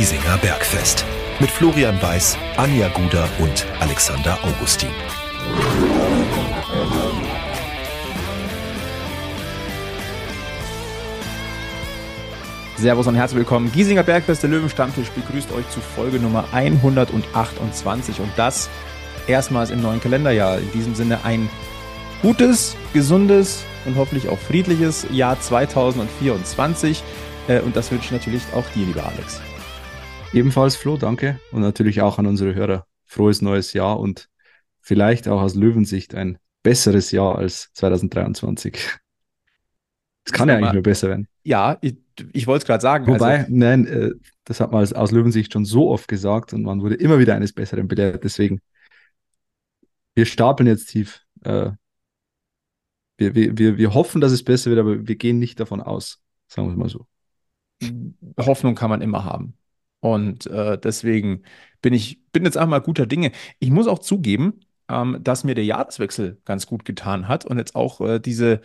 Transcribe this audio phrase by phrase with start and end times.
[0.00, 1.04] Giesinger Bergfest
[1.40, 4.88] mit Florian Weiß, Anja Guder und Alexander Augustin.
[12.78, 13.70] Servus und herzlich willkommen.
[13.72, 18.70] Giesinger Bergfest, der Löwenstammtisch begrüßt euch zu Folge Nummer 128 und das
[19.26, 20.60] erstmals im neuen Kalenderjahr.
[20.60, 21.50] In diesem Sinne ein
[22.22, 27.04] gutes, gesundes und hoffentlich auch friedliches Jahr 2024.
[27.48, 29.42] Äh, und das wünsche ich natürlich auch dir, lieber Alex.
[30.32, 31.40] Ebenfalls Flo, danke.
[31.50, 32.86] Und natürlich auch an unsere Hörer.
[33.04, 34.28] Frohes neues Jahr und
[34.80, 38.78] vielleicht auch aus Löwensicht ein besseres Jahr als 2023.
[40.24, 41.26] Es kann ja eigentlich nur besser werden.
[41.42, 41.96] Ja, ich,
[42.32, 43.06] ich wollte es gerade sagen.
[43.08, 44.10] Wobei, also, nein, äh,
[44.44, 47.52] das hat man aus, Löwensicht schon so oft gesagt und man wurde immer wieder eines
[47.52, 48.22] Besseren belehrt.
[48.22, 48.60] Deswegen,
[50.14, 51.22] wir stapeln jetzt tief.
[51.42, 51.70] Äh,
[53.16, 56.22] wir, wir, wir, wir hoffen, dass es besser wird, aber wir gehen nicht davon aus.
[56.46, 57.06] Sagen wir es mal so.
[58.38, 59.56] Hoffnung kann man immer haben.
[60.00, 61.42] Und äh, deswegen
[61.82, 63.32] bin ich bin jetzt einmal guter Dinge.
[63.58, 67.74] Ich muss auch zugeben, ähm, dass mir der Jahreswechsel ganz gut getan hat und jetzt
[67.74, 68.60] auch äh, diese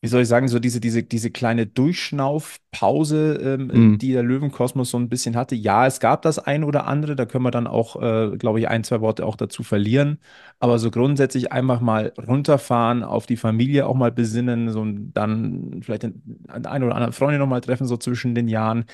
[0.00, 3.98] wie soll ich sagen, so diese, diese, diese kleine Durchschnaufpause, ähm, mhm.
[3.98, 5.56] die der Löwenkosmos so ein bisschen hatte.
[5.56, 8.68] Ja, es gab das ein oder andere, da können wir dann auch, äh, glaube ich,
[8.68, 10.18] ein, zwei Worte auch dazu verlieren.
[10.60, 16.04] Aber so grundsätzlich einfach mal runterfahren, auf die Familie auch mal besinnen, so dann vielleicht
[16.04, 18.84] den, ein oder andere Freunde noch mal treffen, so zwischen den Jahren.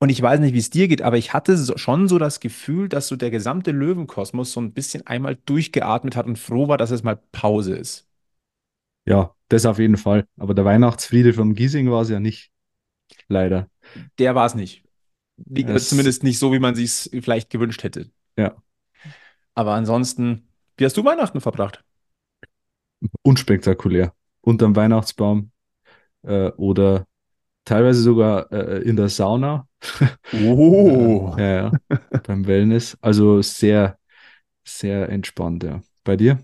[0.00, 2.40] Und ich weiß nicht, wie es dir geht, aber ich hatte so, schon so das
[2.40, 6.76] Gefühl, dass so der gesamte Löwenkosmos so ein bisschen einmal durchgeatmet hat und froh war,
[6.76, 8.06] dass es mal Pause ist.
[9.06, 10.26] Ja, das auf jeden Fall.
[10.36, 12.50] Aber der Weihnachtsfriede von Giesing war es ja nicht.
[13.28, 13.68] Leider.
[14.18, 14.84] Der war es nicht.
[15.54, 18.10] Es Zumindest nicht so, wie man sich es vielleicht gewünscht hätte.
[18.36, 18.56] Ja.
[19.54, 21.84] Aber ansonsten, wie hast du Weihnachten verbracht?
[23.22, 24.14] Unspektakulär.
[24.40, 25.50] Unterm Weihnachtsbaum
[26.22, 27.06] äh, oder
[27.64, 29.68] teilweise sogar äh, in der Sauna.
[30.32, 31.34] Oh.
[31.38, 31.72] ja, ja,
[32.26, 32.96] beim Wellness.
[33.00, 33.98] Also sehr,
[34.64, 35.82] sehr entspannt, ja.
[36.04, 36.38] Bei dir?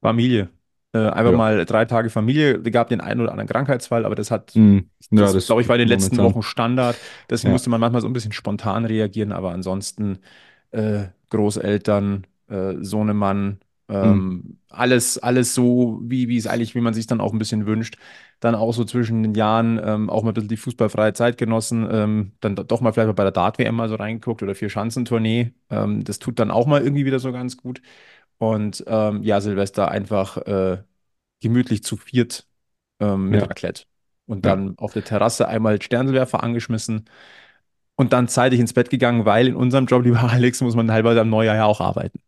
[0.00, 0.50] Familie.
[0.92, 1.38] Äh, einfach ja.
[1.38, 2.60] mal drei Tage Familie.
[2.64, 4.78] Es gab den einen oder anderen Krankheitsfall, aber das hat, mm,
[5.10, 6.34] ja, das, das glaube ich, war in den letzten momentan.
[6.34, 6.96] Wochen Standard.
[7.28, 7.52] Deswegen ja.
[7.52, 10.18] musste man manchmal so ein bisschen spontan reagieren, aber ansonsten
[10.72, 14.58] äh, Großeltern, äh, Sohnemann, ähm, mm.
[14.68, 17.96] alles, alles so, wie, wie es eigentlich, wie man sich dann auch ein bisschen wünscht.
[18.40, 21.86] Dann auch so zwischen den Jahren ähm, auch mal ein bisschen die fußballfreie Zeit genossen,
[21.90, 25.52] ähm, dann doch mal vielleicht mal bei der Dart-WM mal so reingeguckt oder Vier-Schanzentournee.
[25.68, 27.82] Ähm, das tut dann auch mal irgendwie wieder so ganz gut.
[28.38, 30.78] Und ähm, ja, Silvester einfach äh,
[31.40, 32.46] gemütlich zu viert
[32.98, 33.46] ähm, mit ja.
[33.46, 33.84] Raclette.
[34.26, 34.74] Und dann ja.
[34.78, 37.04] auf der Terrasse einmal Sternselwerfer angeschmissen
[37.96, 41.20] und dann zeitig ins Bett gegangen, weil in unserem Job, lieber Alex, muss man teilweise
[41.20, 42.20] am Neujahr ja auch arbeiten.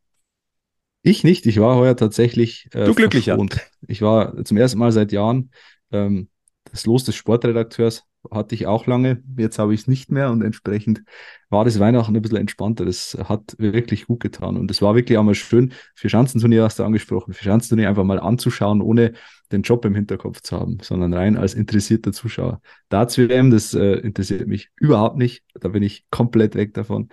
[1.03, 3.33] Ich nicht, ich war heuer tatsächlich äh, du glücklicher.
[3.33, 3.61] Verschont.
[3.89, 5.51] Ich war zum ersten Mal seit Jahren
[5.93, 6.29] ähm,
[6.65, 9.23] das Los des Sportredakteurs hatte ich auch lange.
[9.37, 11.03] Jetzt habe ich es nicht mehr und entsprechend
[11.51, 12.85] war das Weihnachten ein bisschen entspannter.
[12.85, 14.57] Das hat wirklich gut getan.
[14.57, 18.05] Und es war wirklich auch mal schön, für Schanzenturnier hast du angesprochen, für Schanzenturnier einfach
[18.05, 19.13] mal anzuschauen, ohne
[19.51, 22.63] den Job im Hinterkopf zu haben, sondern rein als interessierter Zuschauer.
[22.89, 25.45] Darts WM, das äh, interessiert mich überhaupt nicht.
[25.55, 27.09] Da bin ich komplett weg davon.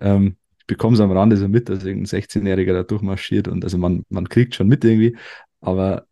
[0.00, 3.78] Ähm, ich bekomme es am Rande so mit, dass irgendein 16-Jähriger da durchmarschiert und also
[3.78, 5.16] man, man kriegt schon mit irgendwie.
[5.60, 6.07] Aber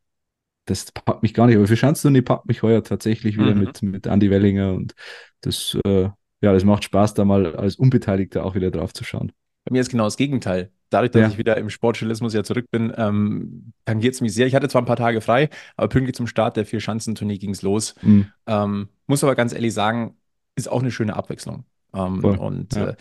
[0.67, 1.57] das packt mich gar nicht.
[1.57, 3.61] Aber für Schanzenturnier packt mich heuer tatsächlich wieder mhm.
[3.61, 4.95] mit, mit Andy Wellinger und
[5.41, 9.33] das, äh, ja, das macht Spaß, da mal als Unbeteiligter auch wieder drauf zu schauen.
[9.65, 10.71] Bei mir ist genau das Gegenteil.
[10.91, 11.29] Dadurch, dass ja.
[11.29, 14.47] ich wieder im Sportjournalismus ja zurück bin, ähm, tangiert es mich sehr.
[14.47, 17.63] Ich hatte zwar ein paar Tage frei, aber pünktlich zum Start der Vier-Schanzentournee ging es
[17.63, 17.97] los.
[18.03, 18.27] Mhm.
[18.47, 20.17] Ähm, muss aber ganz ehrlich sagen,
[20.55, 21.65] ist auch eine schöne Abwechslung.
[21.93, 22.91] Ähm, und ja.
[22.91, 22.97] äh,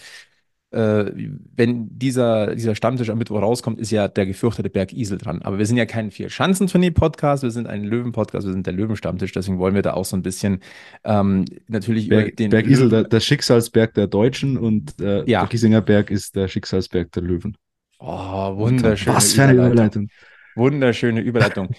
[0.76, 1.12] äh,
[1.56, 5.42] wenn dieser, dieser Stammtisch am Mittwoch rauskommt, ist ja der gefürchtete Berg Isel dran.
[5.42, 9.58] Aber wir sind ja kein Vier-Schanzentournee-Podcast, wir sind ein Löwen-Podcast, wir sind der Löwenstammtisch, deswegen
[9.58, 10.60] wollen wir da auch so ein bisschen
[11.06, 12.50] ähm, natürlich Berg, über den.
[12.50, 15.42] Berg Isel, der, der, Schicksalsberg der Deutschen und äh, ja.
[15.42, 17.58] der Giesinger Berg ist der Schicksalsberg der Löwen.
[18.00, 19.74] Oh, wunderschöne Was für eine Überleitung.
[20.04, 20.10] Überleitung.
[20.56, 21.70] Wunderschöne Überleitung.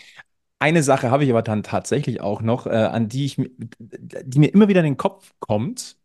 [0.59, 4.49] Eine Sache habe ich aber dann tatsächlich auch noch, äh, an die ich die mir
[4.49, 5.97] immer wieder in den Kopf kommt,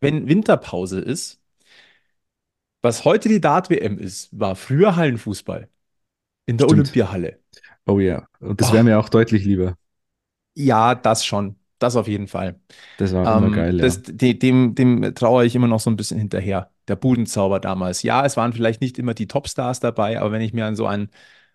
[0.00, 1.40] wenn Winterpause ist
[2.82, 5.68] was heute die Dart-WM ist, war früher Hallenfußball.
[6.46, 6.80] In der Stimmt.
[6.80, 7.38] Olympiahalle.
[7.86, 8.26] Oh ja.
[8.40, 9.74] Und das wäre mir auch deutlich lieber.
[10.54, 11.56] Ja, das schon.
[11.78, 12.58] Das auf jeden Fall.
[12.98, 14.32] Das war ähm, immer geil, das, ja.
[14.32, 16.70] dem, dem trauere ich immer noch so ein bisschen hinterher.
[16.88, 18.02] Der Budenzauber damals.
[18.02, 20.86] Ja, es waren vielleicht nicht immer die Topstars dabei, aber wenn ich mir an so
[20.86, 21.10] an,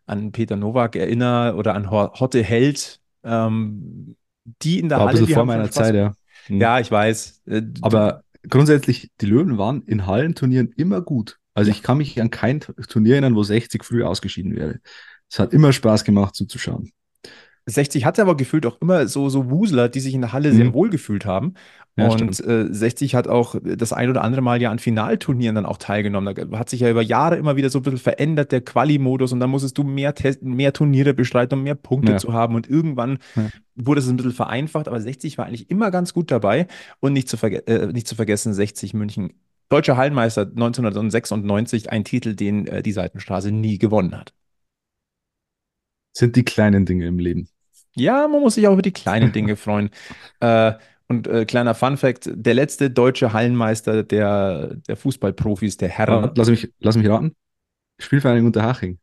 [0.06, 4.16] an Peter Nowak erinnere oder an Hotte Held, ähm,
[4.62, 5.18] die in der war Halle.
[5.18, 6.14] Ein bisschen vor meiner Zeit, ja.
[6.48, 6.62] Mhm.
[6.62, 7.42] Ja, ich weiß.
[7.48, 11.40] Äh, aber grundsätzlich, die Löwen waren in Hallenturnieren immer gut.
[11.54, 14.80] Also ich kann mich an kein Turnier erinnern, wo 60 früh ausgeschieden wäre.
[15.30, 16.92] Es hat immer Spaß gemacht zuzuschauen.
[17.66, 20.66] 60 hatte aber gefühlt auch immer so, so Wusler, die sich in der Halle sehr
[20.66, 20.74] Mhm.
[20.74, 21.54] wohl gefühlt haben.
[21.96, 25.66] Ja, Und äh, 60 hat auch das ein oder andere Mal ja an Finalturnieren dann
[25.66, 26.34] auch teilgenommen.
[26.36, 29.32] Da hat sich ja über Jahre immer wieder so ein bisschen verändert, der Quali-Modus.
[29.32, 32.56] Und dann musstest du mehr, Test mehr Turniere bestreiten, um mehr Punkte Ja, zu haben.
[32.56, 33.50] Und irgendwann ja.
[33.76, 34.88] wurde es ein bisschen vereinfacht.
[34.88, 36.68] Aber 60 war eigentlich immer ganz gut dabei.
[37.00, 39.34] Und nicht zu, verge äh, nicht zu vergessen, 60 München.
[39.70, 44.34] Deutscher Hallenmeister 1996, ein Titel, den äh, die Seitenstraße nie gewonnen hat.
[46.16, 47.50] Sind die kleinen Dinge im Leben.
[47.96, 49.90] Ja, man muss sich auch über die kleinen Dinge freuen.
[50.40, 50.74] Äh,
[51.08, 56.72] und äh, kleiner Funfact: Der letzte deutsche Hallenmeister der, der Fußballprofis, der Herren, lass mich,
[56.80, 57.36] lass mich raten.
[58.00, 59.00] Spielvereinigung Unterhaching,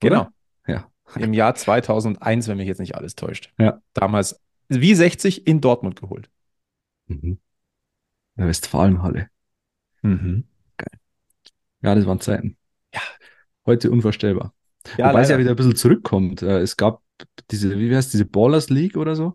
[0.00, 0.28] genau?
[0.66, 0.88] Ja.
[1.16, 3.52] im Jahr 2001, wenn mich jetzt nicht alles täuscht.
[3.58, 3.82] Ja.
[3.92, 6.30] Damals wie 60 in Dortmund geholt.
[7.08, 7.38] Mhm.
[8.38, 9.28] Der Westfalenhalle.
[10.00, 10.44] Mhm.
[11.82, 12.56] Ja, das waren Zeiten.
[12.94, 13.00] Ja.
[13.66, 14.54] Heute unvorstellbar.
[14.96, 15.40] Ja, Wobei es ja leider.
[15.40, 16.40] wieder ein bisschen zurückkommt.
[16.42, 17.02] Äh, Es gab
[17.50, 19.34] diese, wie heißt diese Ballers League oder so?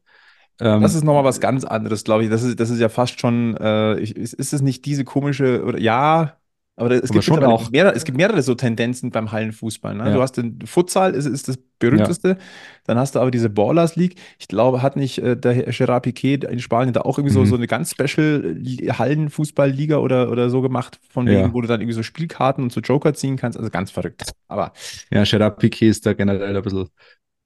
[0.59, 2.29] Ähm, Das ist nochmal was ganz anderes, glaube ich.
[2.29, 5.63] Das ist, das ist ja fast schon, äh, ich, ist, ist es nicht diese komische,
[5.63, 6.37] oder ja,
[6.75, 7.71] aber es gibt schon auch.
[7.71, 9.95] mehrere, es gibt mehrere so Tendenzen beim Hallenfußball.
[9.95, 10.03] Ne?
[10.05, 10.21] Du Ja.
[10.21, 12.37] hast den Futsal, ist, ist das berühmteste.
[12.85, 14.19] Dann hast du aber diese Ballers League.
[14.39, 17.45] Ich glaube, hat nicht äh, der Gerard Piqué in Spanien da auch irgendwie so, Mhm.
[17.45, 21.31] so eine ganz special Li- Hallenfußballliga oder, oder so gemacht, von Ja.
[21.31, 23.57] wegen, wo du dann irgendwie so Spielkarten und so Joker ziehen kannst.
[23.57, 24.31] Also ganz verrückt.
[24.47, 24.71] Aber
[25.11, 26.89] Ja, Gerard Piqué ist da generell ein bisschen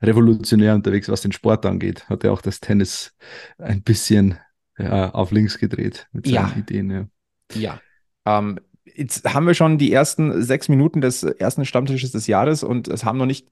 [0.02, 2.10] revolutionär unterwegs, was den Sport angeht.
[2.10, 3.16] Hat ja auch das Tennis
[3.58, 4.38] ein bisschen
[4.78, 6.54] ja, auf links gedreht mit seinen Ja.
[6.56, 6.92] Ideen.
[6.92, 7.08] Ja.
[7.54, 7.82] Ja.
[8.26, 12.88] Ähm, jetzt haben wir schon die ersten sechs Minuten des ersten Stammtisches des Jahres und
[12.88, 13.48] es haben noch nicht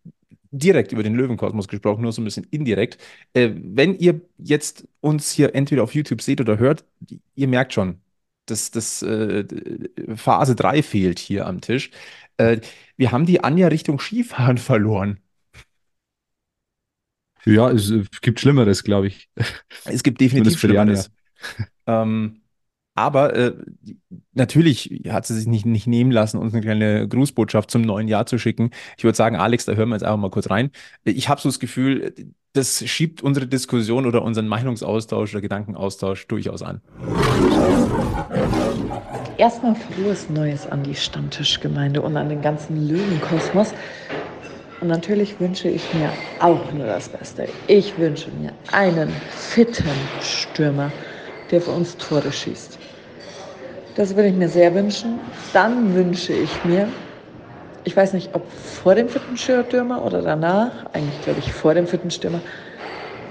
[0.52, 2.98] direkt über den Löwenkosmos gesprochen, nur so ein bisschen indirekt.
[3.34, 6.86] Äh, wenn ihr jetzt uns hier entweder auf YouTube seht oder hört,
[7.36, 8.02] ihr merkt schon,
[8.46, 9.46] dass das äh,
[10.16, 11.92] Phase 3 fehlt hier am Tisch.
[12.38, 12.62] Äh,
[12.98, 15.20] wir haben die Anja Richtung Skifahren verloren.
[17.46, 19.30] Ja, es äh, gibt Schlimmeres, glaube ich.
[19.86, 20.60] Es gibt definitiv.
[20.60, 21.12] Schlimmeres.
[21.88, 22.42] Ähm,
[22.94, 23.54] aber äh,
[24.34, 28.26] natürlich hat sie sich nicht, nicht nehmen lassen, uns eine kleine Grußbotschaft zum neuen Jahr
[28.26, 28.72] zu schicken.
[28.98, 30.70] Ich würde sagen, Alex, da hören wir jetzt einfach mal kurz rein.
[31.06, 32.14] Ich habe so das Gefühl,
[32.54, 36.82] das schiebt unsere Diskussion oder unseren Meinungsaustausch oder Gedankenaustausch durchaus an.
[39.38, 43.74] Erstmal frohes Neues an die Stammtischgemeinde und an den ganzen Löwenkosmos.
[44.80, 47.50] Und natürlich wünsche ich mir auch nur das Beste.
[47.68, 50.94] Ich wünsche mir einen fitten Stürmer,
[51.52, 52.80] der für uns Tore schießt.
[53.96, 55.20] Das würde ich mir sehr wünschen.
[55.52, 56.94] Dann wünsche ich mir,
[57.84, 61.86] ich weiß nicht, ob vor dem fitten Stürmer oder danach, eigentlich glaube ich vor dem
[61.86, 62.42] fitten Stürmer,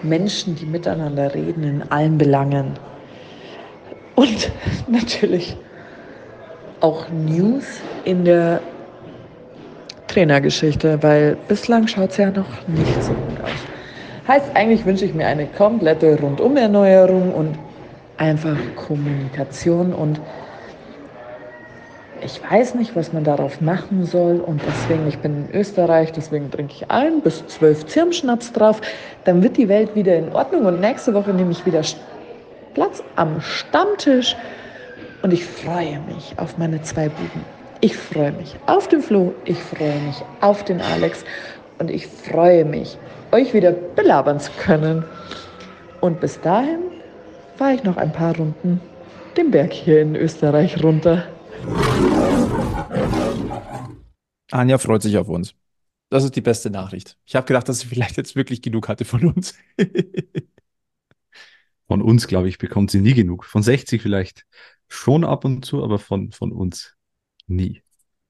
[0.03, 2.79] Menschen, die miteinander reden in allen Belangen.
[4.15, 4.53] Und
[4.87, 5.57] natürlich
[6.81, 7.65] auch News
[8.05, 8.78] in der
[10.09, 13.65] Trainergeschichte, weil bislang schaut es ja noch nicht so gut aus.
[14.27, 17.59] Heißt, eigentlich wünsche ich mir eine komplette Rundumerneuerung und
[18.17, 20.21] einfach Kommunikation und
[22.21, 26.51] ich weiß nicht, was man darauf machen soll und deswegen, ich bin in Österreich, deswegen
[26.51, 28.81] trinke ich ein bis zwölf Zirmschnaps drauf,
[29.25, 31.83] dann wird die Welt wieder in Ordnung und nächste Woche nehme ich wieder
[32.75, 34.37] Platz am Stammtisch
[35.23, 37.58] und ich freue mich auf meine zwei Buben.
[37.81, 41.25] Ich freue mich auf den Flo, ich freue mich auf den Alex
[41.79, 42.99] und ich freue mich,
[43.31, 45.05] euch wieder belabern zu können.
[46.01, 46.81] Und bis dahin
[47.57, 48.81] fahre ich noch ein paar Runden
[49.37, 51.29] den Berg hier in Österreich runter.
[54.51, 55.55] Anja freut sich auf uns.
[56.11, 57.17] Das ist die beste Nachricht.
[57.27, 59.55] Ich habe gedacht, dass sie vielleicht jetzt wirklich genug hatte von uns.
[61.87, 63.47] Von uns, glaube ich, bekommt sie nie genug.
[63.47, 64.45] Von 60 vielleicht
[64.89, 66.98] schon ab und zu, aber von, von uns
[67.49, 67.83] nie.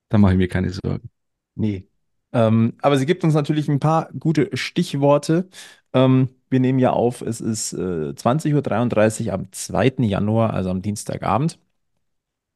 [0.08, 1.10] Da mache ich mir keine Sorgen.
[1.54, 1.88] Nee.
[2.32, 5.48] Ähm, aber sie gibt uns natürlich ein paar gute Stichworte.
[5.92, 7.76] Ähm, wir nehmen ja auf, es ist äh,
[8.14, 10.04] 20.33 Uhr am 2.
[10.04, 11.58] Januar, also am Dienstagabend.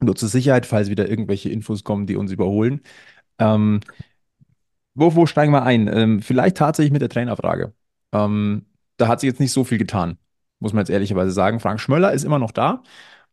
[0.00, 2.82] Nur zur Sicherheit, falls wieder irgendwelche Infos kommen, die uns überholen.
[3.38, 3.80] Ähm,
[4.94, 5.88] wo, wo steigen wir ein?
[5.88, 7.72] Ähm, vielleicht tatsächlich mit der Trainerfrage.
[8.12, 8.66] Ähm,
[8.96, 10.18] da hat sich jetzt nicht so viel getan,
[10.58, 11.60] muss man jetzt ehrlicherweise sagen.
[11.60, 12.82] Frank Schmöller ist immer noch da.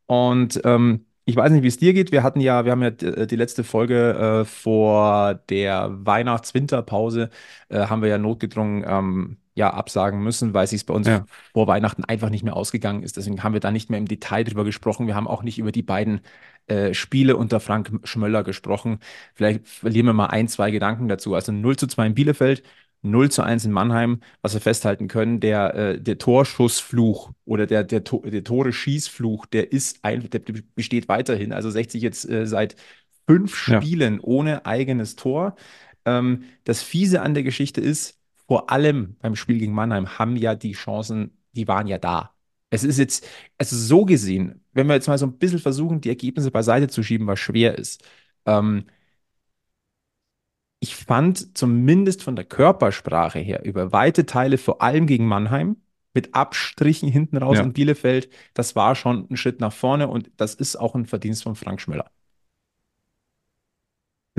[0.08, 2.12] Und ähm, ich weiß nicht, wie es dir geht.
[2.12, 7.30] Wir hatten ja, wir haben ja die, die letzte Folge äh, vor der Weihnachts-Winterpause,
[7.70, 11.26] äh, haben wir ja notgedrungen ähm, ja, absagen müssen, weil es sich bei uns Ja.
[11.54, 13.18] vor Weihnachten einfach nicht mehr ausgegangen ist.
[13.18, 15.08] Deswegen haben wir da nicht mehr im Detail drüber gesprochen.
[15.08, 16.22] Wir haben auch nicht über die beiden
[16.68, 19.00] äh, Spiele unter Frank Schmöller gesprochen.
[19.34, 21.36] Vielleicht verlieren wir mal ein, zwei Gedanken dazu.
[21.36, 22.64] Also 0 zu 2 in Bielefeld,
[23.02, 27.84] 0 zu 1 in Mannheim, was wir festhalten können, der, äh, der Torschussfluch oder der,
[27.84, 30.42] der, To- der Tore-Schießfluch, der ist ein, der
[30.76, 31.54] besteht weiterhin.
[31.54, 32.76] Also 60 jetzt äh, seit
[33.28, 33.82] fünf Ja.
[33.82, 35.56] Spielen ohne eigenes Tor.
[36.06, 40.56] Ähm, das Fiese an der Geschichte ist, vor allem beim Spiel gegen Mannheim haben ja
[40.56, 42.34] die Chancen, die waren ja da.
[42.72, 43.26] Es ist jetzt,
[43.58, 47.04] also so gesehen, wenn wir jetzt mal so ein bisschen versuchen, die Ergebnisse beiseite zu
[47.04, 48.04] schieben, was schwer ist.
[48.46, 48.86] Ähm,
[50.80, 55.78] ich fand zumindest von der Körpersprache her über weite Teile, vor allem gegen Mannheim,
[56.14, 57.64] mit Abstrichen hinten raus Ja.
[57.64, 61.44] in Bielefeld, das war schon ein Schritt nach vorne und das ist auch ein Verdienst
[61.44, 62.10] von Frank Schmöller.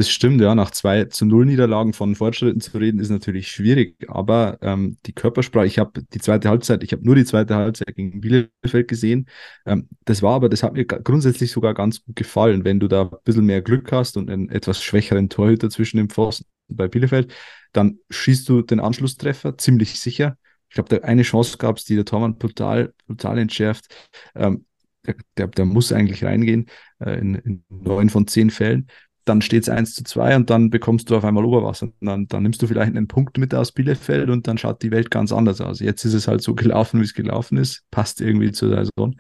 [0.01, 0.55] Das stimmt, ja.
[0.55, 3.97] Nach zwei zu null Niederlagen von Fortschritten zu reden, ist natürlich schwierig.
[4.09, 7.95] Aber ähm, die Körpersprache, ich habe die zweite Halbzeit, ich habe nur die zweite Halbzeit
[7.95, 9.29] gegen Bielefeld gesehen.
[9.67, 13.03] Ähm, das war aber, das hat mir grundsätzlich sogar ganz gut gefallen, wenn du da
[13.03, 17.31] ein bisschen mehr Glück hast und einen etwas schwächeren Torhüter zwischen dem Pfosten bei Bielefeld,
[17.75, 20.39] dann schießt du den Anschlusstreffer ziemlich sicher.
[20.71, 23.95] Ich glaube, da eine Chance gab es, die der Tormann total, total entschärft.
[24.35, 24.65] Ähm,
[25.07, 28.87] der, der, der muss eigentlich reingehen äh, in, in neun von zehn Fällen
[29.31, 31.87] dann steht es 1 zu 2 und dann bekommst du auf einmal Oberwasser.
[31.87, 34.91] Und dann, dann nimmst du vielleicht einen Punkt mit aus Bielefeld und dann schaut die
[34.91, 35.79] Welt ganz anders aus.
[35.79, 39.15] Jetzt ist es halt so gelaufen, wie es gelaufen ist, passt irgendwie zur Saison.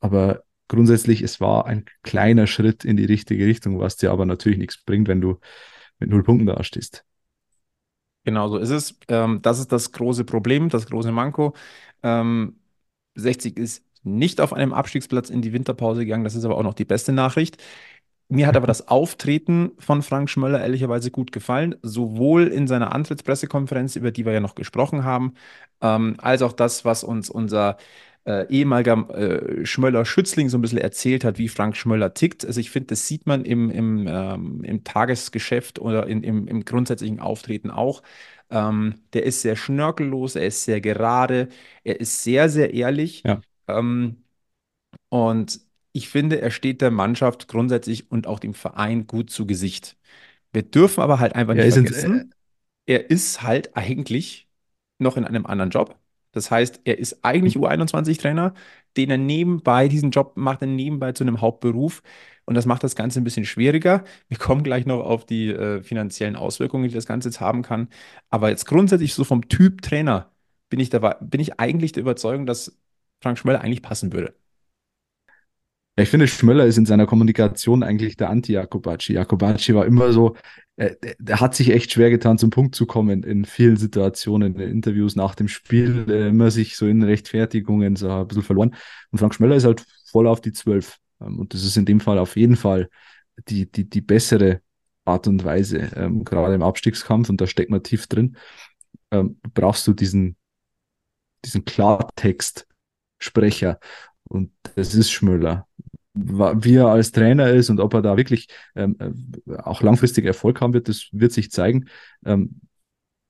[0.00, 4.58] Aber grundsätzlich, es war ein kleiner Schritt in die richtige Richtung, was dir aber natürlich
[4.58, 5.38] nichts bringt, wenn du
[6.00, 7.04] mit null Punkten dastehst.
[8.24, 8.98] Genau so ist es.
[9.08, 11.54] Ähm, das ist das große Problem, das große Manko.
[12.02, 12.56] Ähm,
[13.14, 16.24] 60 ist nicht auf einem Abstiegsplatz in die Winterpause gegangen.
[16.24, 17.62] Das ist aber auch noch die beste Nachricht.
[18.30, 23.96] Mir hat aber das Auftreten von Frank Schmöller ehrlicherweise gut gefallen, sowohl in seiner Antrittspressekonferenz,
[23.96, 25.32] über die wir ja noch gesprochen haben,
[25.80, 27.78] ähm, als auch das, was uns unser
[28.26, 32.44] äh, ehemaliger äh, Schmöller-Schützling so ein bisschen erzählt hat, wie Frank Schmöller tickt.
[32.44, 36.64] Also ich finde, das sieht man im, im, ähm, im Tagesgeschäft oder in, im, im
[36.66, 38.02] grundsätzlichen Auftreten auch.
[38.50, 41.48] Ähm, der ist sehr schnörkellos, er ist sehr gerade,
[41.82, 43.22] er ist sehr, sehr ehrlich.
[43.26, 43.40] Ja.
[43.68, 44.22] Ähm,
[45.08, 45.60] und
[45.92, 49.96] ich finde, er steht der Mannschaft grundsätzlich und auch dem Verein gut zu Gesicht.
[50.52, 52.34] Wir dürfen aber halt einfach Er nicht vergessen,
[52.86, 54.48] er ist halt eigentlich
[54.98, 55.96] noch in einem anderen Job.
[56.32, 58.54] Das heißt, er ist eigentlich U21-Trainer,
[58.96, 62.02] den er nebenbei, diesen Job macht er nebenbei zu einem Hauptberuf.
[62.44, 64.04] Und das macht das Ganze ein bisschen schwieriger.
[64.28, 67.88] Wir kommen gleich noch auf die äh, finanziellen Auswirkungen, die das Ganze jetzt haben kann.
[68.30, 70.30] Aber jetzt grundsätzlich so vom Typ Trainer
[70.70, 72.78] bin ich, dabei, bin ich eigentlich der Überzeugung, dass
[73.20, 74.34] Frank Schmöller eigentlich passen würde.
[75.98, 79.14] Ich finde, Schmöller ist in seiner Kommunikation eigentlich der Anti-Jakobacci.
[79.14, 80.36] Jakobacci war immer so,
[80.76, 84.54] äh, der, der hat sich echt schwer getan, zum Punkt zu kommen in vielen Situationen,
[84.54, 88.76] in Interviews nach dem Spiel, äh, immer sich so in Rechtfertigungen so ein bisschen verloren.
[89.10, 90.98] Und Frank Schmöller ist halt voll auf die Zwölf.
[91.20, 92.88] Ähm, und das ist in dem Fall auf jeden Fall
[93.48, 94.60] die, die, die bessere
[95.04, 98.36] Art und Weise, ähm, gerade im Abstiegskampf, und da steckt man tief drin,
[99.10, 100.36] ähm, brauchst du diesen,
[101.44, 103.80] diesen Klartext-Sprecher.
[104.28, 105.67] Und das ist Schmöller
[106.18, 110.60] wie er als Trainer ist und ob er da wirklich ähm, äh, auch langfristig Erfolg
[110.60, 111.88] haben wird, das wird sich zeigen.
[112.24, 112.60] Ähm,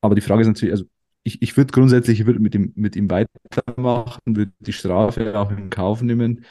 [0.01, 0.85] aber die Frage ist natürlich, also
[1.23, 5.51] ich, ich würde grundsätzlich ich würd mit, ihm, mit ihm weitermachen, würde die Strafe auch
[5.51, 6.45] in Kauf nehmen,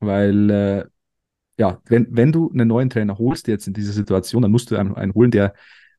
[0.00, 0.84] weil äh,
[1.58, 4.76] ja, wenn, wenn du einen neuen Trainer holst jetzt in dieser Situation, dann musst du
[4.76, 5.54] einen, einen holen, der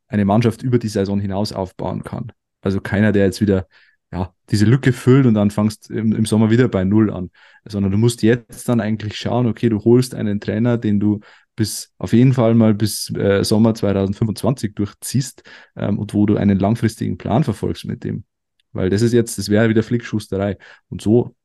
[0.08, 2.32] eine Mannschaft über die Saison hinaus aufbauen kann.
[2.62, 3.68] Also keiner, der jetzt wieder
[4.12, 7.32] ja, diese Lücke füllt und dann fangst im, im Sommer wieder bei Null an.
[7.66, 11.22] Sondern du musst jetzt dann eigentlich schauen, okay, du holst einen Trainer, den du
[11.56, 15.44] bis auf jeden Fall mal bis äh, Sommer 2025 durchziehst
[15.76, 18.26] ähm, und wo du einen langfristigen Plan verfolgst mit dem.
[18.74, 20.58] Weil das ist jetzt, das wäre wieder Flickschusterei.
[20.90, 21.36] Und so,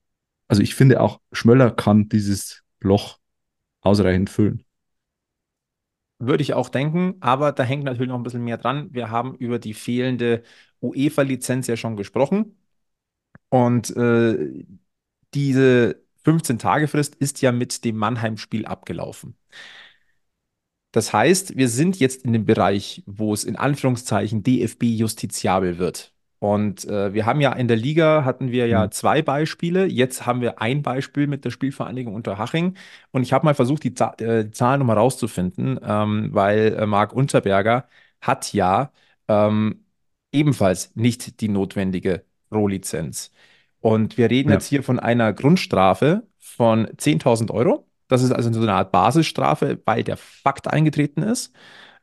[0.48, 3.18] also ich finde auch, Schmöller kann dieses Loch
[3.80, 4.65] ausreichend füllen.
[6.18, 8.88] Würde ich auch denken, aber da hängt natürlich noch ein bisschen mehr dran.
[8.92, 10.42] Wir haben über die fehlende
[10.80, 12.56] UEFA-Lizenz ja schon gesprochen.
[13.50, 14.64] Und äh,
[15.34, 19.36] diese 15-Tage-Frist ist ja mit dem Mannheim-Spiel abgelaufen.
[20.90, 26.12] Das heißt, wir sind jetzt in dem Bereich, wo es in Anführungszeichen DFB justiziabel wird.
[26.54, 28.90] Und äh, wir haben ja in der Liga hatten wir ja Mhm.
[28.92, 29.86] zwei Beispiele.
[29.86, 32.76] Jetzt haben wir ein Beispiel mit der Spielvereinigung Unterhaching.
[33.12, 36.86] Und ich habe mal versucht, die, Za äh, die Zahlen nochmal rauszufinden, ähm, weil äh,
[36.86, 37.88] Marc Unterberger
[38.20, 38.92] hat ja
[39.28, 39.84] ähm,
[40.32, 43.30] ebenfalls nicht die notwendige Rohlizenz.
[43.80, 44.54] Und wir reden Ja.
[44.54, 47.86] jetzt hier von einer Grundstrafe von 10.000 Euro.
[48.08, 51.52] Das ist also so eine Art Basisstrafe, weil der Fakt eingetreten ist.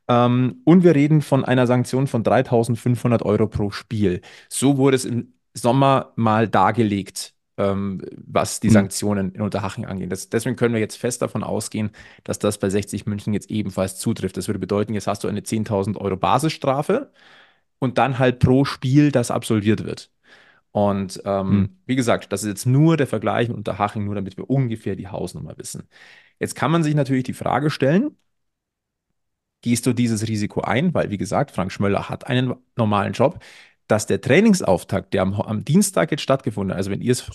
[0.08, 4.22] Ähm, und wir reden von einer Sanktion von 3.500 Euro pro Spiel.
[4.50, 8.74] So wurde es im Sommer mal dargelegt, ähm, was die Mhm.
[8.74, 10.12] Sanktionen in Unterhaching angeht.
[10.12, 11.92] Das, deswegen können wir jetzt fest davon ausgehen,
[12.24, 14.38] dass das bei 60 München jetzt ebenfalls zutrifft.
[14.38, 17.12] Das würde bedeuten, jetzt hast du eine 10.000 Euro Basisstrafe
[17.80, 20.12] und dann halt pro Spiel, das absolviert wird.
[20.72, 21.78] Und ähm, Hm.
[21.86, 25.08] wie gesagt, das ist jetzt nur der Vergleich mit Unterhaching, nur damit wir ungefähr die
[25.08, 25.90] Hausnummer wissen.
[26.40, 28.18] Jetzt kann man sich natürlich die Frage stellen,
[29.64, 30.94] gehst du dieses Risiko ein?
[30.94, 33.40] Weil, wie gesagt, Frank Schmöller hat einen normalen Job.
[33.88, 37.30] dass der Trainingsauftakt, der am, am Dienstag jetzt stattgefunden hat, also wenn ihr es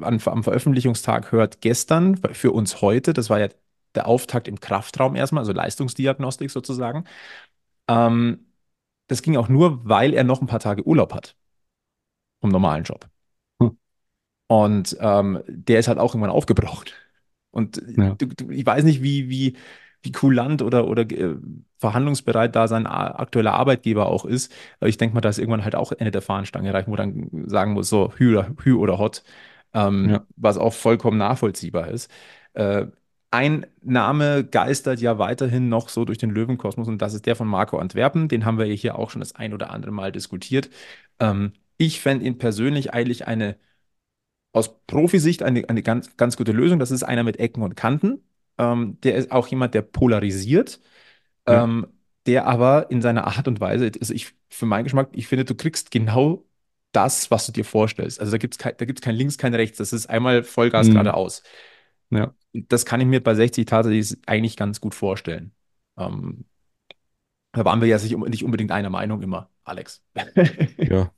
[0.00, 3.48] an, am Veröffentlichungstag hört, gestern, für uns heute, das war ja
[3.94, 7.04] der Auftakt im Kraftraum erstmal, also Leistungsdiagnostik sozusagen.
[7.88, 8.46] Ähm,
[9.08, 11.36] das ging auch nur, weil er noch ein paar Tage Urlaub hat
[12.40, 13.06] vom normalen Job.
[13.62, 13.78] Hm.
[14.48, 16.94] Und ähm, der ist halt auch irgendwann aufgebraucht.
[17.50, 18.14] Und ja.
[18.14, 19.56] du, du, ich weiß nicht, wie, wie,
[20.04, 21.36] wie kulant oder, oder äh,
[21.78, 24.52] verhandlungsbereit da sein aktueller Arbeitgeber auch ist.
[24.80, 27.48] Ich denke mal, da ist irgendwann halt auch Ende der Fahnenstange erreicht, wo man dann
[27.48, 29.24] sagen muss, so Hü oder, Hü oder Hot,
[29.72, 30.26] ähm, ja.
[30.36, 32.10] was auch vollkommen nachvollziehbar ist.
[32.54, 32.86] Äh,
[33.30, 37.48] ein Name geistert ja weiterhin noch so durch den Löwenkosmos und das ist der von
[37.48, 38.28] Marco Antwerpen.
[38.28, 40.70] Den haben wir hier auch schon das ein oder andere Mal diskutiert.
[41.18, 43.56] Ähm, ich fände ihn persönlich eigentlich eine,
[44.52, 46.78] aus Profisicht, eine, eine ganz, ganz gute Lösung.
[46.78, 48.22] Das ist einer mit Ecken und Kanten.
[48.58, 50.80] Ähm, der ist auch jemand, der polarisiert,
[51.46, 51.64] ja.
[51.64, 51.86] ähm,
[52.26, 55.54] der aber in seiner Art und Weise, also ich, für meinen Geschmack, ich finde, du
[55.54, 56.44] kriegst genau
[56.92, 58.20] das, was du dir vorstellst.
[58.20, 59.78] Also da gibt es kein, kein Links, kein Rechts.
[59.78, 60.92] Das ist einmal Vollgas mhm.
[60.92, 61.42] geradeaus.
[62.10, 62.34] Ja.
[62.52, 65.52] Das kann ich mir bei 60 tatsächlich eigentlich ganz gut vorstellen.
[65.98, 66.44] Ähm,
[67.52, 70.02] da waren wir ja nicht unbedingt einer Meinung immer, Alex.
[70.78, 71.12] ja.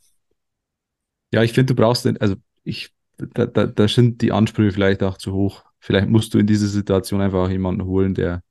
[1.32, 5.02] Ja, ich finde, du brauchst den, also ich, da, da, da sind die Ansprüche vielleicht
[5.02, 5.64] auch zu hoch.
[5.86, 8.42] Vielleicht musst du in dieser Situation einfach auch jemanden holen, der,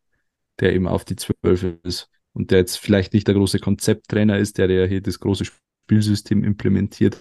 [0.62, 4.58] der eben auf die Zwölf ist und der jetzt vielleicht nicht der große Konzepttrainer ist,
[4.58, 7.20] der, der hier das große Spielsystem implementiert,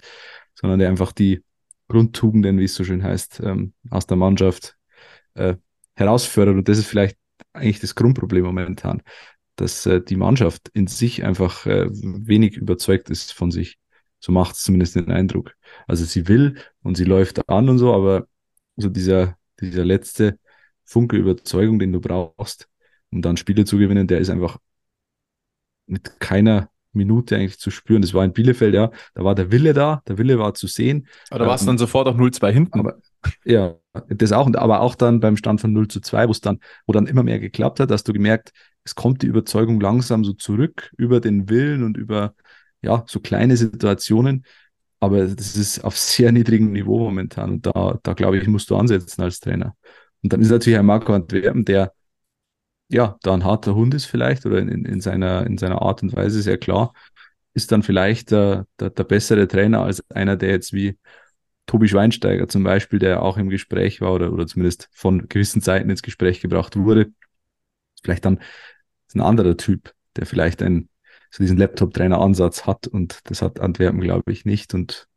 [0.53, 1.43] sondern der einfach die
[1.89, 4.77] Grundtugenden, wie es so schön heißt, ähm, aus der Mannschaft
[5.33, 5.55] äh,
[5.95, 6.55] herausfördert.
[6.55, 7.17] Und das ist vielleicht
[7.51, 9.01] eigentlich das Grundproblem momentan,
[9.57, 13.79] dass äh, die Mannschaft in sich einfach äh, wenig überzeugt ist von sich.
[14.21, 15.57] So macht es zumindest den Eindruck.
[15.87, 18.27] Also sie will und sie läuft an und so, aber
[18.77, 20.39] so dieser, dieser letzte
[20.83, 22.67] Funke Überzeugung, den du brauchst,
[23.11, 24.57] um dann Spiele zu gewinnen, der ist einfach
[25.87, 28.01] mit keiner Minute eigentlich zu spüren.
[28.01, 31.07] Das war in Bielefeld, ja, da war der Wille da, der Wille war zu sehen.
[31.29, 32.79] Aber da war es ähm, dann sofort auch 0-2 hinten.
[32.79, 32.97] Aber,
[33.43, 33.75] ja,
[34.09, 36.93] das auch, aber auch dann beim Stand von 0 zu 2, wo es dann, wo
[36.93, 38.51] dann immer mehr geklappt hat, hast du gemerkt,
[38.83, 42.35] es kommt die Überzeugung langsam so zurück über den Willen und über
[42.81, 44.45] ja, so kleine Situationen.
[44.99, 47.51] Aber das ist auf sehr niedrigem Niveau momentan.
[47.51, 49.75] Und da, da glaube ich, musst du ansetzen als Trainer.
[50.23, 51.93] Und dann ist natürlich ein Marco Antwerpen, der
[52.89, 56.15] ja, da ein harter Hund ist vielleicht oder in, in, seiner, in seiner Art und
[56.15, 56.93] Weise sehr klar,
[57.53, 60.97] ist dann vielleicht der, der, der bessere Trainer als einer, der jetzt wie
[61.65, 65.89] Tobi Schweinsteiger zum Beispiel, der auch im Gespräch war oder, oder zumindest von gewissen Seiten
[65.89, 67.07] ins Gespräch gebracht wurde.
[68.03, 68.39] Vielleicht dann
[69.15, 70.89] ein anderer Typ, der vielleicht einen,
[71.31, 74.73] so diesen Laptop-Trainer-Ansatz hat und das hat Antwerpen, glaube ich, nicht.
[74.73, 75.07] Und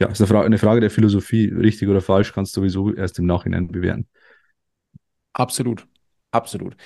[0.00, 1.48] ja, ist eine Frage, eine Frage der Philosophie.
[1.48, 4.08] Richtig oder falsch kannst du sowieso erst im Nachhinein bewerten.
[5.32, 5.86] Absolut.
[6.30, 6.76] Absolut.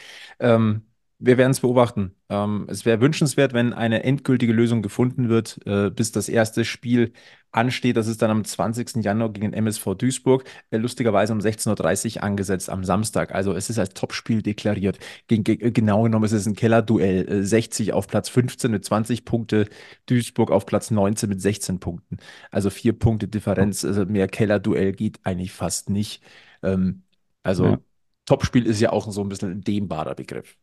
[0.41, 0.83] Ähm,
[1.19, 2.15] wir werden es beobachten.
[2.29, 7.13] Ähm, es wäre wünschenswert, wenn eine endgültige Lösung gefunden wird, äh, bis das erste Spiel
[7.53, 7.97] ansteht.
[7.97, 9.03] Das ist dann am 20.
[9.03, 13.35] Januar gegen den MSV Duisburg, äh, lustigerweise um 16.30 Uhr angesetzt am Samstag.
[13.35, 14.99] Also es ist als Topspiel deklariert.
[15.27, 17.27] Gegen, ge genau genommen ist es ein Kellerduell.
[17.29, 19.69] Äh, 60 auf Platz 15 mit 20 Punkte,
[20.05, 22.19] Duisburg auf Platz 19 mit 16 Punkten.
[22.51, 23.85] Also vier Punkte Differenz.
[23.87, 26.23] Also mehr Kellerduell geht eigentlich fast nicht.
[26.63, 27.05] Ähm,
[27.43, 27.81] also ja.
[28.27, 30.59] Topspiel ist ja auch so ein bisschen ein dehnbarer Begriff.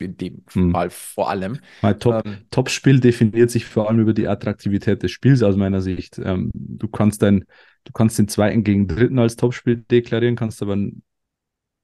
[0.00, 0.70] In dem hm.
[0.70, 1.58] Fall vor allem.
[1.98, 6.18] Top, ähm, Topspiel definiert sich vor allem über die Attraktivität des Spiels aus meiner Sicht.
[6.22, 7.44] Ähm, du kannst dein,
[7.84, 11.02] du kannst den zweiten gegen dritten als Topspiel deklarieren, kannst aber ein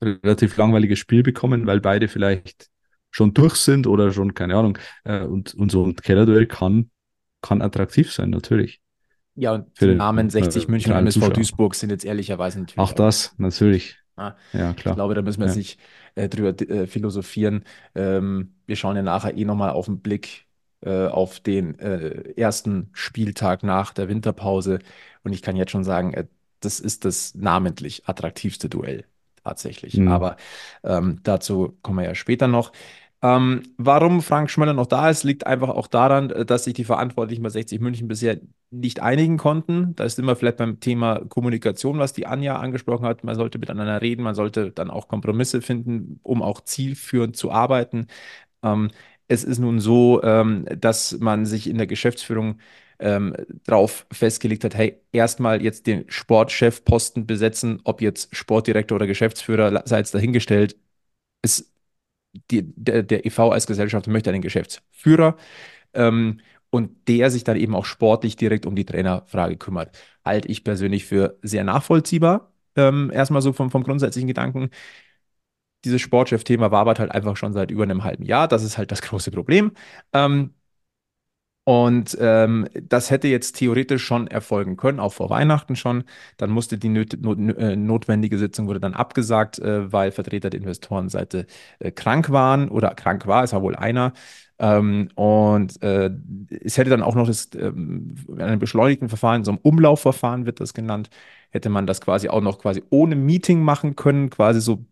[0.02, 2.68] relativ langweiliges Spiel bekommen, weil beide vielleicht
[3.10, 4.78] schon durch sind oder schon, keine Ahnung.
[5.04, 6.90] Äh, und, und so ein Kellerduell kann,
[7.40, 8.80] kann attraktiv sein, natürlich.
[9.36, 12.78] Ja, und die Namen 60 äh, München und MSV Duisburg sind jetzt ehrlicherweise natürlich.
[12.78, 13.98] Auch das, natürlich.
[14.16, 14.92] Ah, ja, klar.
[14.92, 15.54] Ich glaube, da müssen wir ja.
[15.54, 15.78] nicht
[16.14, 17.64] äh, drüber äh, philosophieren.
[17.94, 20.46] Ähm, wir schauen ja nachher eh nochmal auf den Blick
[20.82, 24.78] äh, auf den äh, ersten Spieltag nach der Winterpause.
[25.22, 26.26] Und ich kann jetzt schon sagen, äh,
[26.60, 29.04] das ist das namentlich attraktivste Duell
[29.42, 29.96] tatsächlich.
[29.96, 30.08] Mhm.
[30.08, 30.36] Aber
[30.82, 32.72] ähm, dazu kommen wir ja später noch.
[33.22, 36.84] Ähm, warum Frank Schmöller noch da ist, liegt einfach auch daran, äh, dass sich die
[36.84, 38.38] Verantwortlichen bei 60 München bisher
[38.80, 39.94] nicht einigen konnten.
[39.96, 43.24] Da ist immer vielleicht beim Thema Kommunikation, was die Anja angesprochen hat.
[43.24, 48.06] Man sollte miteinander reden, man sollte dann auch Kompromisse finden, um auch zielführend zu arbeiten.
[48.62, 48.90] Ähm,
[49.28, 52.60] es ist nun so, ähm, dass man sich in der Geschäftsführung
[52.98, 53.34] ähm,
[53.66, 60.00] darauf festgelegt hat, hey, erstmal jetzt den Sportchefposten besetzen, ob jetzt Sportdirektor oder Geschäftsführer, sei
[60.00, 60.76] es dahingestellt.
[61.42, 61.72] Es
[62.50, 65.36] die, der, der EV als Gesellschaft möchte einen Geschäftsführer
[65.94, 66.40] ähm,
[66.74, 69.96] und der sich dann eben auch sportlich direkt um die Trainerfrage kümmert.
[70.24, 72.52] Halte ich persönlich für sehr nachvollziehbar.
[72.74, 74.70] Ähm, erstmal so vom, vom grundsätzlichen Gedanken.
[75.84, 78.48] Dieses Sportchef-Thema wabert halt einfach schon seit über einem halben Jahr.
[78.48, 79.72] Das ist halt das große Problem.
[80.12, 80.54] Ähm,
[81.66, 86.04] Und ähm, das hätte jetzt theoretisch schon erfolgen können, auch vor Weihnachten schon.
[86.36, 90.60] Dann musste die nöt not äh, notwendige Sitzung wurde dann abgesagt, äh, weil Vertreter der
[90.60, 91.46] Investorenseite
[91.78, 94.12] äh, krank waren oder krank war, es war wohl einer.
[94.58, 96.10] Ähm, und äh,
[96.62, 100.60] es hätte dann auch noch das, ähm, in einem beschleunigten Verfahren, so ein Umlaufverfahren wird
[100.60, 101.08] das genannt,
[101.50, 104.84] hätte man das quasi auch noch quasi ohne Meeting machen können, quasi so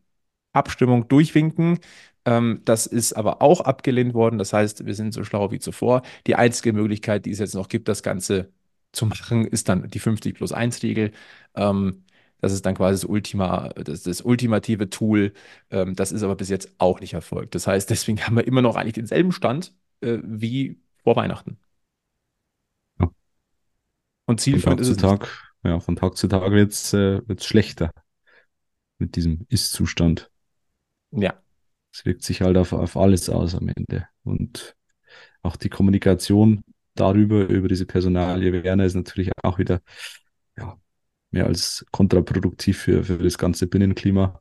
[0.53, 1.79] Abstimmung durchwinken.
[2.25, 4.39] Ähm, das ist aber auch abgelehnt worden.
[4.39, 6.03] Das heißt, wir sind so schlau wie zuvor.
[6.27, 8.53] Die einzige Möglichkeit, die es jetzt noch gibt, das Ganze
[8.93, 11.13] zu machen, ist dann die 50 plus 1 Regel.
[11.55, 12.05] Ähm,
[12.41, 15.33] das ist dann quasi das, Ultima, das, das ultimative Tool.
[15.71, 17.55] Ähm, das ist aber bis jetzt auch nicht erfolgt.
[17.55, 21.59] Das heißt, deswegen haben wir immer noch eigentlich denselben Stand äh, wie vor Weihnachten.
[23.01, 23.11] Ja.
[24.27, 24.97] Und zielführend ist es.
[24.97, 25.29] Tag,
[25.65, 27.93] ja, von Tag zu Tag wird es äh, schlechter
[28.99, 30.31] mit diesem Ist-Zustand.
[31.11, 31.42] Ja.
[31.93, 34.09] Es wirkt sich halt auf, auf alles aus am Ende.
[34.25, 34.77] Und
[35.43, 39.81] auch die Kommunikation darüber, über diese Personalie Werner ist natürlich auch wieder
[40.57, 40.77] ja,
[41.31, 44.41] mehr als kontraproduktiv für, für das ganze Binnenklima.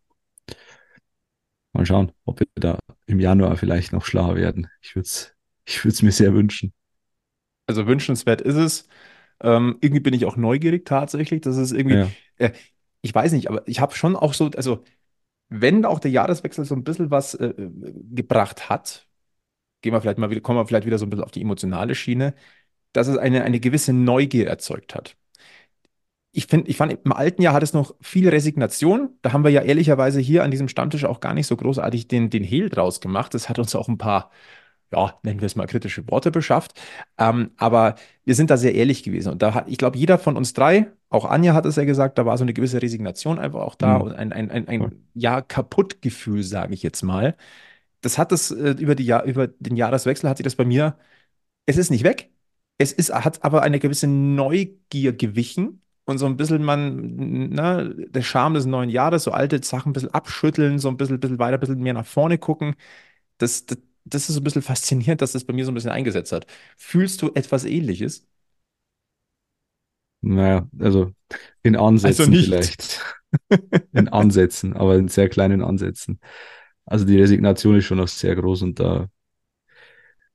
[1.73, 4.67] Mal schauen, ob wir da im Januar vielleicht noch schlauer werden.
[4.81, 5.33] Ich würde es
[5.65, 6.73] ich würd's mir sehr wünschen.
[7.67, 8.87] Also wünschenswert ist es.
[9.41, 11.41] Ähm, irgendwie bin ich auch neugierig tatsächlich.
[11.41, 12.09] Das ist irgendwie, ja.
[12.37, 12.51] äh,
[13.01, 14.83] ich weiß nicht, aber ich habe schon auch so, also
[15.51, 17.53] wenn auch der Jahreswechsel so ein bisschen was äh,
[18.13, 19.07] gebracht hat,
[19.81, 21.93] gehen wir vielleicht mal wieder, kommen wir vielleicht wieder so ein bisschen auf die emotionale
[21.95, 22.33] Schiene,
[22.93, 25.17] dass es eine, eine gewisse Neugier erzeugt hat.
[26.33, 29.17] Ich finde, ich fand, im alten Jahr hat es noch viel Resignation.
[29.21, 32.29] Da haben wir ja ehrlicherweise hier an diesem Stammtisch auch gar nicht so großartig den,
[32.29, 33.33] den Hehl draus gemacht.
[33.33, 34.31] Das hat uns auch ein paar
[34.91, 36.79] ja, nennen wir es mal kritische Worte beschafft.
[37.17, 39.31] Ähm, aber wir sind da sehr ehrlich gewesen.
[39.31, 42.17] Und da hat, ich glaube, jeder von uns drei, auch Anja hat es ja gesagt,
[42.17, 44.02] da war so eine gewisse Resignation einfach auch da mhm.
[44.04, 47.36] und ein, ein, ein, ein ja, Kaputtgefühl, sage ich jetzt mal.
[48.02, 50.97] Das hat es äh, über, die Jahr, über den Jahreswechsel hat sich das bei mir,
[51.65, 52.32] es ist nicht weg.
[52.78, 58.21] Es ist, hat aber eine gewisse Neugier gewichen und so ein bisschen man, ne, der
[58.24, 61.58] Charme des neuen Jahres, so alte Sachen ein bisschen abschütteln, so ein bisschen, bisschen weiter,
[61.58, 62.76] ein bisschen mehr nach vorne gucken.
[63.39, 65.91] Das, das, das ist so ein bisschen faszinierend, dass das bei mir so ein bisschen
[65.91, 66.47] eingesetzt hat.
[66.78, 68.28] Fühlst du etwas Ähnliches?
[70.21, 71.12] Naja, also
[71.63, 73.01] in Ansätzen also vielleicht.
[73.93, 76.19] in Ansätzen, aber in sehr kleinen Ansätzen.
[76.86, 79.07] Also die Resignation ist schon noch sehr groß und da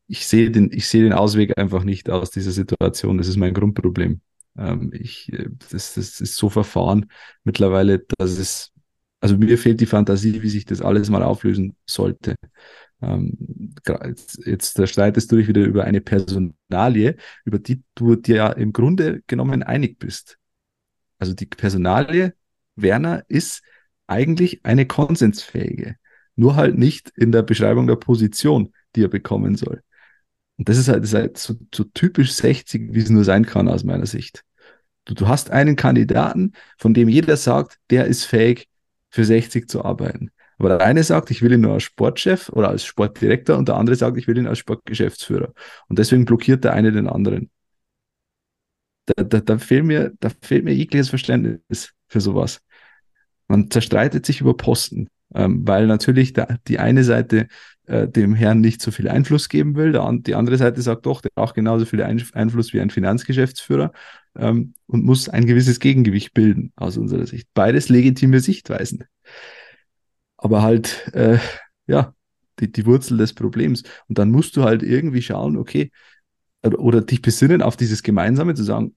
[0.08, 3.18] ich sehe den, ich sehe den Ausweg einfach nicht aus dieser Situation.
[3.18, 4.20] Das ist mein Grundproblem.
[4.56, 7.10] Ähm, ich, äh, das, das ist so verfahren
[7.44, 8.72] mittlerweile, dass es,
[9.20, 12.36] also mir fehlt die Fantasie, wie sich das alles mal auflösen sollte.
[13.02, 13.74] Ähm,
[14.44, 19.22] jetzt, streitest du dich wieder über eine Personalie, über die du dir ja im Grunde
[19.26, 20.38] genommen einig bist.
[21.18, 22.34] Also die Personalie
[22.74, 23.62] Werner ist
[24.06, 25.96] eigentlich eine konsensfähige,
[26.36, 29.82] nur halt nicht in der Beschreibung der Position, die er bekommen soll.
[30.58, 33.44] Und das ist halt, das ist halt so, so typisch 60, wie es nur sein
[33.44, 34.42] kann aus meiner Sicht.
[35.04, 38.68] Du, du hast einen Kandidaten, von dem jeder sagt, der ist fähig,
[39.10, 40.30] für 60 zu arbeiten.
[40.58, 43.76] Aber der eine sagt, ich will ihn nur als Sportchef oder als Sportdirektor und der
[43.76, 45.52] andere sagt, ich will ihn als Sportgeschäftsführer.
[45.88, 47.50] Und deswegen blockiert der eine den anderen.
[49.06, 52.60] Da, da, da, fehlt, mir, da fehlt mir jegliches Verständnis für sowas.
[53.48, 57.46] Man zerstreitet sich über Posten, ähm, weil natürlich der, die eine Seite
[57.86, 61.20] äh, dem Herrn nicht so viel Einfluss geben will, der, die andere Seite sagt doch,
[61.20, 63.92] der braucht genauso viel Einfluss wie ein Finanzgeschäftsführer
[64.36, 67.48] ähm, und muss ein gewisses Gegengewicht bilden aus unserer Sicht.
[67.54, 69.04] Beides legitime Sichtweisen
[70.46, 71.38] aber halt, äh,
[71.88, 72.14] ja,
[72.60, 73.82] die, die Wurzel des Problems.
[74.08, 75.90] Und dann musst du halt irgendwie schauen, okay,
[76.62, 78.94] oder, oder dich besinnen auf dieses Gemeinsame, zu sagen,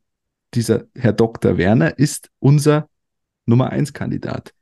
[0.54, 1.58] dieser Herr Dr.
[1.58, 2.88] Werner ist unser
[3.48, 4.54] Nummer eins Kandidat.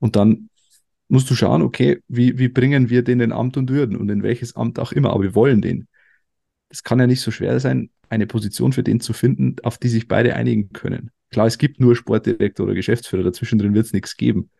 [0.00, 0.50] Und dann
[1.06, 4.24] musst du schauen, okay, wie, wie bringen wir den in Amt und Würden und in
[4.24, 5.86] welches Amt auch immer, aber wir wollen den.
[6.68, 9.88] Es kann ja nicht so schwer sein, eine Position für den zu finden, auf die
[9.88, 11.12] sich beide einigen können.
[11.30, 14.50] Klar, es gibt nur Sportdirektor oder Geschäftsführer, dazwischen drin wird es nichts geben.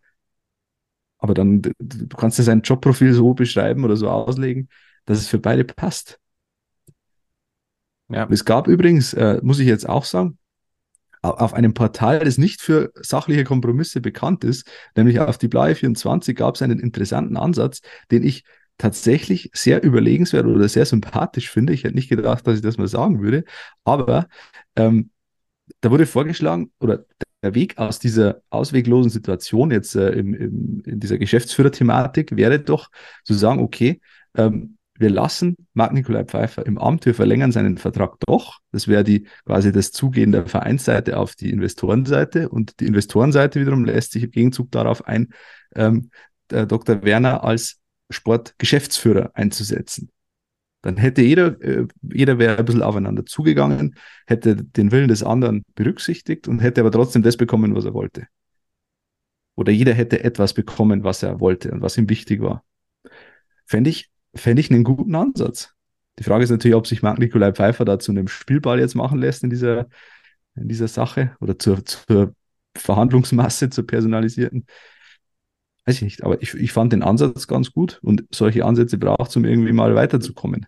[1.24, 4.68] Aber dann, du kannst ja sein Jobprofil so beschreiben oder so auslegen,
[5.06, 6.20] dass es für beide passt.
[8.10, 8.28] Ja.
[8.30, 10.36] Es gab übrigens, äh, muss ich jetzt auch sagen,
[11.22, 16.36] auf einem Portal, das nicht für sachliche Kompromisse bekannt ist, nämlich auf die Blaue 24,
[16.36, 18.44] gab es einen interessanten Ansatz, den ich
[18.76, 21.72] tatsächlich sehr überlegenswert oder sehr sympathisch finde.
[21.72, 23.44] Ich hätte nicht gedacht, dass ich das mal sagen würde,
[23.84, 24.28] aber
[24.76, 25.08] ähm,
[25.80, 27.06] da wurde vorgeschlagen, oder
[27.44, 32.88] der Weg aus dieser ausweglosen Situation jetzt äh, im, im, in dieser Geschäftsführerthematik wäre doch
[33.22, 34.00] zu sagen, okay,
[34.34, 38.60] ähm, wir lassen Marc-Nikolai Pfeiffer im Amt, wir verlängern seinen Vertrag doch.
[38.72, 43.84] Das wäre die quasi das Zugehen der Vereinsseite auf die Investorenseite und die Investorenseite wiederum
[43.84, 45.28] lässt sich im Gegenzug darauf ein,
[45.74, 46.10] ähm,
[46.48, 47.02] Dr.
[47.02, 47.80] Werner als
[48.10, 50.10] Sportgeschäftsführer einzusetzen.
[50.84, 53.94] Dann hätte jeder, äh, jeder wäre ein bisschen aufeinander zugegangen,
[54.26, 58.26] hätte den Willen des anderen berücksichtigt und hätte aber trotzdem das bekommen, was er wollte.
[59.54, 62.64] Oder jeder hätte etwas bekommen, was er wollte und was ihm wichtig war.
[63.64, 65.72] Fände ich, fände ich einen guten Ansatz.
[66.18, 69.18] Die Frage ist natürlich, ob sich Marc Nikolai Pfeiffer da zu einem Spielball jetzt machen
[69.18, 69.88] lässt in dieser,
[70.54, 72.34] in dieser Sache oder zur, zur
[72.76, 74.66] Verhandlungsmasse, zur personalisierten.
[75.86, 79.30] Weiß ich nicht, aber ich, ich fand den Ansatz ganz gut und solche Ansätze braucht
[79.30, 80.66] es, um irgendwie mal weiterzukommen.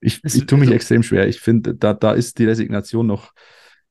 [0.00, 1.26] Ich, ich tue mich also, extrem schwer.
[1.26, 3.32] Ich finde, da, da ist die Resignation noch,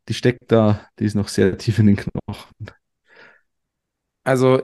[0.08, 2.72] die steckt da, die ist noch sehr tief in den Knochen.
[4.24, 4.62] Also,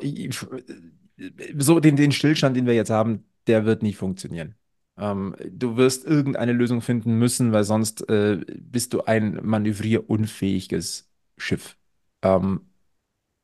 [1.57, 4.55] so den, den Stillstand, den wir jetzt haben, der wird nicht funktionieren.
[4.97, 11.77] Ähm, du wirst irgendeine Lösung finden müssen, weil sonst äh, bist du ein manövrierunfähiges Schiff.
[12.21, 12.61] Ähm,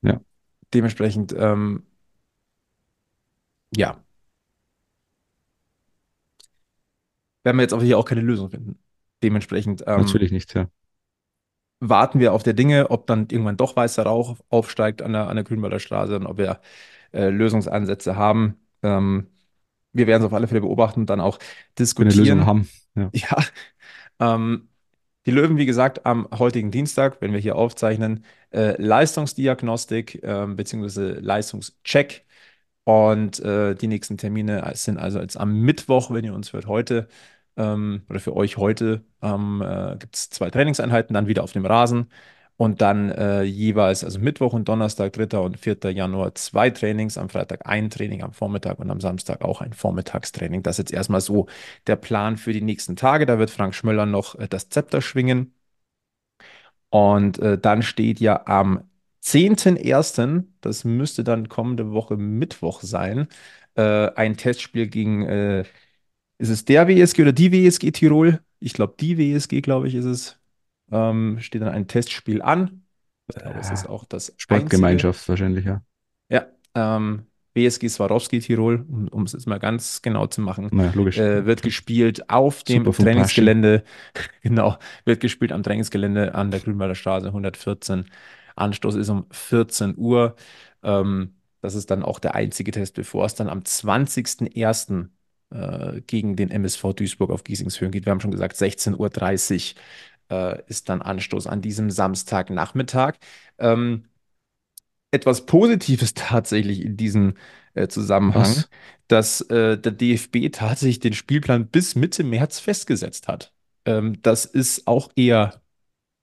[0.02, 0.22] ja.
[0.74, 1.84] Dementsprechend, ähm,
[3.76, 4.04] ja.
[7.43, 8.80] Werden wir jetzt auch hier auch keine Lösung finden.
[9.23, 9.84] Dementsprechend.
[9.88, 10.67] Ähm, Natürlich nicht, ja.
[11.80, 15.36] Warten wir auf der Dinge, ob dann irgendwann doch weißer Rauch aufsteigt an der, an
[15.36, 16.60] der Grünwalder Straße und ob wir
[17.13, 18.58] äh, Lösungsansätze haben.
[18.84, 19.28] Ähm,
[19.93, 21.39] wir werden es auf alle Fälle beobachten und dann auch
[21.78, 22.19] diskutieren.
[22.19, 22.69] Eine Lösung haben.
[22.95, 23.10] Ja.
[23.13, 24.67] ja ähm,
[25.25, 31.19] die Löwen, wie gesagt, am heutigen Dienstag, wenn wir hier aufzeichnen, äh, Leistungsdiagnostik äh, bzw.
[31.19, 32.25] Leistungscheck.
[32.89, 37.08] Und äh, die nächsten Termine sind also jetzt am Mittwoch, wenn ihr uns hört, heute
[37.56, 41.67] ähm, oder für euch heute ähm, äh, gibt es zwei Trainingseinheiten, dann wieder auf dem
[41.67, 42.10] Rasen.
[42.58, 45.38] Und dann äh, jeweils, also Mittwoch und Donnerstag, 3.
[45.39, 45.78] und 4.
[45.91, 50.63] Januar, zwei Trainings, am Freitag ein Training am Vormittag und am Samstag auch ein Vormittagstraining.
[50.63, 51.47] Das ist jetzt erstmal so
[51.86, 53.28] der Plan für die nächsten Tage.
[53.28, 55.54] Da wird Frank Schmöller noch äh, das Zepter schwingen.
[56.89, 58.89] Und äh, dann steht ja am
[59.30, 63.28] 10.01., das müsste dann kommende Woche Mittwoch sein,
[63.76, 65.62] äh, ein Testspiel gegen, äh,
[66.38, 68.42] ist es der WSG oder die WSG Tirol?
[68.60, 70.39] Ich glaube, die WSG, glaube ich, ist es
[70.92, 72.84] ähm, steht dann ein Testspiel an.
[73.28, 75.30] Ich glaube, es ist auch das Sportgemeinschaft einzige.
[75.30, 75.84] wahrscheinlich, ja.
[76.30, 80.92] Ja, ähm, BSG Swarovski Tirol, um, um es jetzt mal ganz genau zu machen, naja,
[80.96, 81.18] logisch.
[81.18, 83.84] Äh, wird gespielt auf dem Trainingsgelände,
[84.42, 88.06] genau, wird gespielt am Trainingsgelände an der Grünwalder Straße 114.
[88.60, 90.36] Anstoß ist um 14 Uhr.
[90.84, 95.12] Ähm, das ist dann auch der einzige Test, bevor es dann am 20.01.
[95.52, 98.06] Äh, gegen den MSV Duisburg auf Giesingshöhen geht.
[98.06, 99.76] Wir haben schon gesagt, 16.30
[100.30, 103.15] Uhr äh, ist dann Anstoß an diesem Samstagnachmittag.
[103.58, 104.06] Ähm,
[105.12, 107.34] etwas Positives tatsächlich in diesem
[107.74, 108.69] äh, Zusammenhang, Was?
[109.08, 113.52] dass äh, der DFB tatsächlich den Spielplan bis Mitte März festgesetzt hat.
[113.86, 115.62] Ähm, das ist auch eher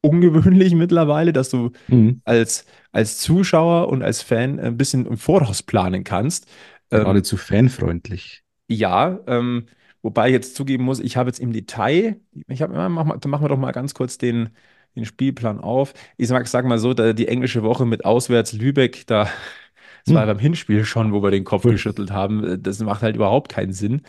[0.02, 2.20] ungewöhnlich mittlerweile, dass du mhm.
[2.24, 6.46] als, als Zuschauer und als Fan ein bisschen im Voraus planen kannst.
[6.90, 8.42] Geradezu ähm, fanfreundlich.
[8.68, 9.66] Ja, ähm,
[10.06, 13.48] Wobei ich jetzt zugeben muss, ich habe jetzt im Detail, ich habe, mach, machen wir
[13.48, 14.50] doch mal ganz kurz den,
[14.94, 15.94] den Spielplan auf.
[16.16, 19.24] Ich sag, sag mal so, da, die englische Woche mit auswärts Lübeck, da,
[20.04, 20.28] das war hm.
[20.28, 22.62] beim Hinspiel schon, wo wir den Kopf geschüttelt haben.
[22.62, 24.02] Das macht halt überhaupt keinen Sinn.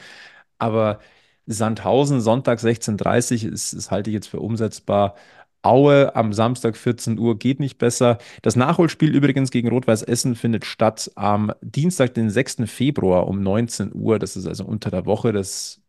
[0.60, 1.00] Aber
[1.48, 5.16] Sandhausen, Sonntag 16.30 Uhr, ist, das halte ich jetzt für umsetzbar.
[5.62, 8.18] Aue am Samstag 14 Uhr geht nicht besser.
[8.42, 12.64] Das Nachholspiel übrigens gegen Rot-Weiß Essen findet statt am Dienstag, den 6.
[12.66, 14.20] Februar um 19 Uhr.
[14.20, 15.34] Das ist also unter der Woche.
[15.34, 15.82] Das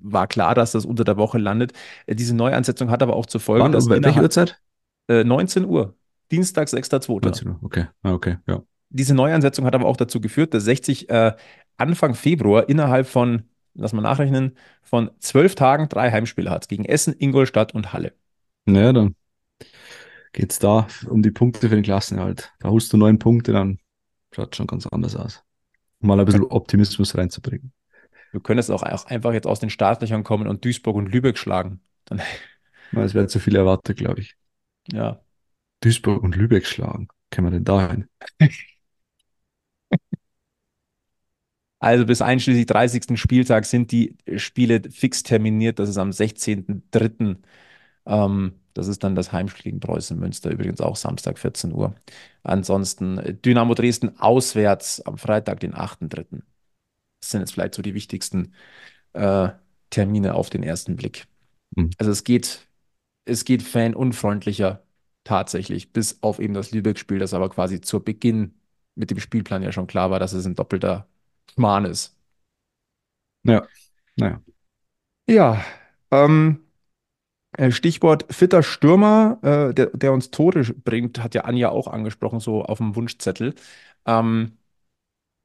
[0.00, 1.72] war klar, dass das unter der Woche landet.
[2.06, 4.60] Äh, diese Neuansetzung hat aber auch zur Folge, Wann, dass welche Uhrzeit?
[5.08, 5.94] Äh, 19 Uhr.
[6.32, 7.24] Dienstag, 6.2.
[7.24, 7.86] 19 Uhr, okay.
[8.02, 8.62] Ah, okay, ja.
[8.88, 11.32] Diese Neuansetzung hat aber auch dazu geführt, dass 60 äh,
[11.76, 13.42] Anfang Februar innerhalb von,
[13.74, 16.68] lass mal nachrechnen, von zwölf Tagen drei Heimspiele hat.
[16.68, 18.12] Gegen Essen, Ingolstadt und Halle.
[18.66, 19.14] Naja, dann
[20.32, 22.52] geht es da um die Punkte für den Klassenerhalt.
[22.60, 23.78] Da holst du neun Punkte, dann
[24.32, 25.42] schaut schon ganz anders aus.
[26.00, 27.72] Um mal ein bisschen Optimismus reinzubringen.
[28.32, 31.80] Du könntest auch einfach jetzt aus den Startlöchern kommen und Duisburg und Lübeck schlagen.
[32.04, 32.20] Dann
[32.92, 34.36] es wäre zu viel erwartet, glaube ich.
[34.92, 35.20] Ja.
[35.80, 37.08] Duisburg und Lübeck schlagen.
[37.30, 38.08] Können wir denn da hin?
[41.78, 43.18] Also bis einschließlich 30.
[43.18, 45.78] Spieltag sind die Spiele fix terminiert.
[45.78, 47.36] Das ist am 16.03.
[48.06, 51.94] Ähm, das ist dann das Heimspiel gegen Preußen Münster, übrigens auch Samstag 14 Uhr.
[52.42, 56.42] Ansonsten Dynamo Dresden auswärts am Freitag, den 8.3.
[57.20, 58.52] Das sind jetzt vielleicht so die wichtigsten
[59.14, 59.48] äh,
[59.90, 61.26] Termine auf den ersten Blick.
[61.74, 61.90] Mhm.
[61.98, 62.68] Also es geht,
[63.24, 64.82] es geht fanunfreundlicher
[65.24, 68.54] tatsächlich, bis auf eben das Lübeck-Spiel, das aber quasi zu Beginn
[68.94, 71.06] mit dem Spielplan ja schon klar war, dass es ein doppelter
[71.54, 72.16] Schmarrn ist.
[73.42, 73.66] Ja,
[74.16, 74.42] naja.
[75.28, 75.64] Ja,
[76.10, 76.65] ähm, äh,
[77.70, 82.62] Stichwort fitter Stürmer, äh, der, der uns Tore bringt, hat ja Anja auch angesprochen, so
[82.64, 83.54] auf dem Wunschzettel.
[84.06, 84.58] Ähm,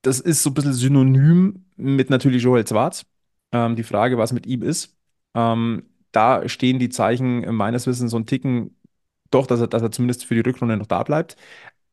[0.02, 3.06] das ist so ein bisschen synonym mit natürlich Joel Schwarz.
[3.52, 4.98] Ähm, die Frage, was mit ihm ist.
[5.36, 8.76] Ähm, da stehen die Zeichen meines Wissens so ein Ticken
[9.32, 11.38] doch, dass er, dass er zumindest für die Rückrunde noch da bleibt.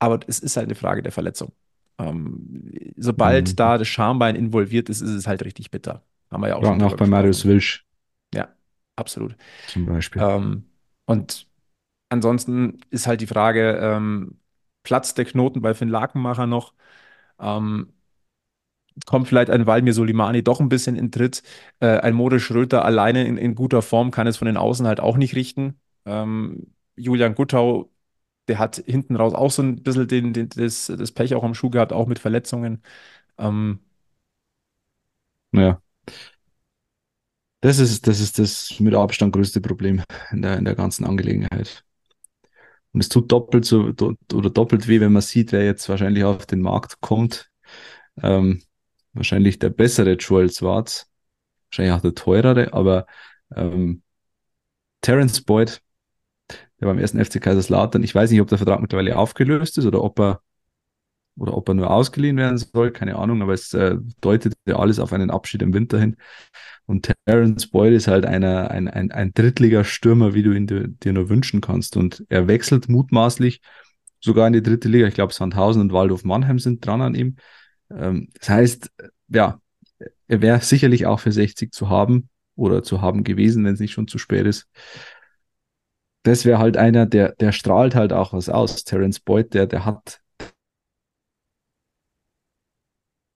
[0.00, 1.52] Aber es ist halt eine Frage der Verletzung.
[1.98, 3.60] Ähm, sobald Mhm.
[3.60, 6.04] da das Schambein involviert ist, ist es halt richtig bitter.
[6.30, 7.44] Haben wir ja auch Ja, schon und auch bei Marius.
[7.44, 7.84] Wilsch
[8.98, 9.36] absolut.
[9.66, 10.22] zum Beispiel.
[10.22, 10.66] Ähm,
[11.06, 11.48] und
[12.10, 14.40] ansonsten ist halt die Frage, ähm,
[14.84, 16.74] platzt der Knoten bei Finn Lakenmacher noch?
[17.40, 17.92] Ähm,
[19.06, 21.42] kommt vielleicht ein Walmir Solimani doch ein bisschen in Tritt?
[21.80, 25.00] Äh, ein Modest Schröter alleine in, in guter Form kann es von den Außen halt
[25.00, 25.80] auch nicht richten.
[26.04, 27.90] Ähm, Julian Guttau,
[28.48, 31.54] der hat hinten raus auch so ein bisschen den, den, das, das Pech auch am
[31.54, 32.82] Schuh gehabt, auch mit Verletzungen.
[33.38, 33.80] Ähm,
[35.52, 35.80] Ja.
[37.60, 41.84] Das ist, das ist das mit Abstand größte Problem in der, in der ganzen Angelegenheit.
[42.92, 46.24] Und es tut doppelt so do, oder doppelt weh, wenn man sieht, wer jetzt wahrscheinlich
[46.24, 47.50] auf den Markt kommt.
[48.22, 48.62] Ähm,
[49.12, 51.06] wahrscheinlich der bessere Joel Schwarz,
[51.70, 53.06] wahrscheinlich auch der teurere, aber
[53.54, 54.02] ähm,
[55.00, 55.80] Terence Boyd,
[56.80, 60.02] der beim ersten FC Kaiserslautern, ich weiß nicht, ob der Vertrag mittlerweile aufgelöst ist oder
[60.02, 60.42] ob er
[61.38, 64.98] oder ob er nur ausgeliehen werden soll, keine Ahnung, aber es äh, deutet ja alles
[64.98, 66.16] auf einen Abschied im Winter hin.
[66.86, 71.12] Und Terence Boyd ist halt einer, ein, ein, ein Drittliga-Stürmer, wie du ihn dir, dir
[71.12, 71.96] nur wünschen kannst.
[71.96, 73.60] Und er wechselt mutmaßlich
[74.20, 75.06] sogar in die dritte Liga.
[75.06, 77.36] Ich glaube, Sandhausen und Waldhof Mannheim sind dran an ihm.
[77.90, 78.90] Ähm, das heißt,
[79.28, 79.60] ja,
[80.28, 83.92] er wäre sicherlich auch für 60 zu haben oder zu haben gewesen, wenn es nicht
[83.92, 84.66] schon zu spät ist.
[86.22, 88.84] Das wäre halt einer, der, der strahlt halt auch was aus.
[88.84, 90.20] Terence Boyd, der, der hat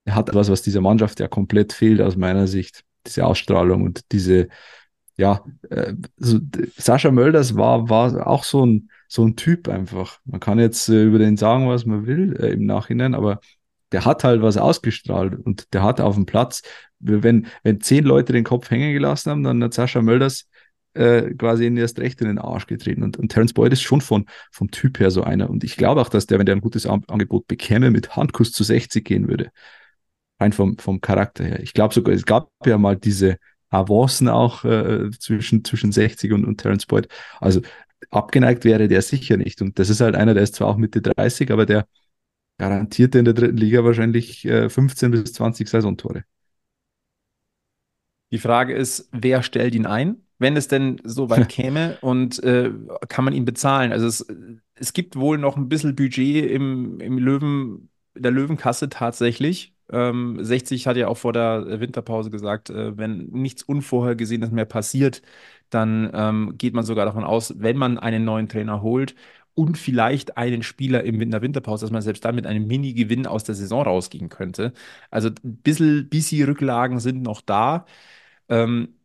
[0.04, 2.82] er hat etwas, was dieser Mannschaft ja komplett fehlt aus meiner Sicht.
[3.06, 4.48] Diese Ausstrahlung und diese,
[5.16, 5.94] ja, äh,
[6.76, 10.18] Sascha Mölders war, war auch so ein, so ein Typ einfach.
[10.24, 13.40] Man kann jetzt äh, über den sagen, was man will äh, im Nachhinein, aber
[13.92, 16.62] der hat halt was ausgestrahlt und der hat auf dem Platz,
[16.98, 20.48] wenn, wenn zehn Leute den Kopf hängen gelassen haben, dann hat Sascha Mölders
[20.94, 23.02] äh, quasi in erst recht in den Arsch getreten.
[23.02, 25.50] Und, und Terence Boyd ist schon von, vom Typ her so einer.
[25.50, 28.64] Und ich glaube auch, dass der, wenn der ein gutes Angebot bekäme, mit Handkuss zu
[28.64, 29.50] 60 gehen würde
[30.42, 31.60] rein vom, vom Charakter her.
[31.60, 33.38] Ich glaube sogar, es gab ja mal diese
[33.70, 37.08] Avancen auch äh, zwischen, zwischen 60 und, und Terence Boyd.
[37.40, 37.62] Also
[38.10, 39.62] abgeneigt wäre der sicher nicht.
[39.62, 41.86] Und das ist halt einer, der ist zwar auch Mitte 30, aber der
[42.58, 46.24] garantiert in der dritten Liga wahrscheinlich äh, 15 bis 20 Saisontore.
[48.30, 52.70] Die Frage ist, wer stellt ihn ein, wenn es denn so weit käme und äh,
[53.08, 53.92] kann man ihn bezahlen?
[53.92, 54.26] Also es,
[54.74, 59.74] es gibt wohl noch ein bisschen Budget im, im Löwen, der Löwenkasse tatsächlich.
[59.92, 65.22] Ähm, 60 hat ja auch vor der Winterpause gesagt, äh, wenn nichts Unvorhergesehenes mehr passiert,
[65.70, 69.14] dann ähm, geht man sogar davon aus, wenn man einen neuen Trainer holt
[69.54, 73.44] und vielleicht einen Spieler im Winter Winterpause, dass man selbst dann mit einem Mini-Gewinn aus
[73.44, 74.72] der Saison rausgehen könnte.
[75.10, 77.84] Also ein bisschen, bisschen Rücklagen sind noch da.
[78.48, 78.96] Ähm,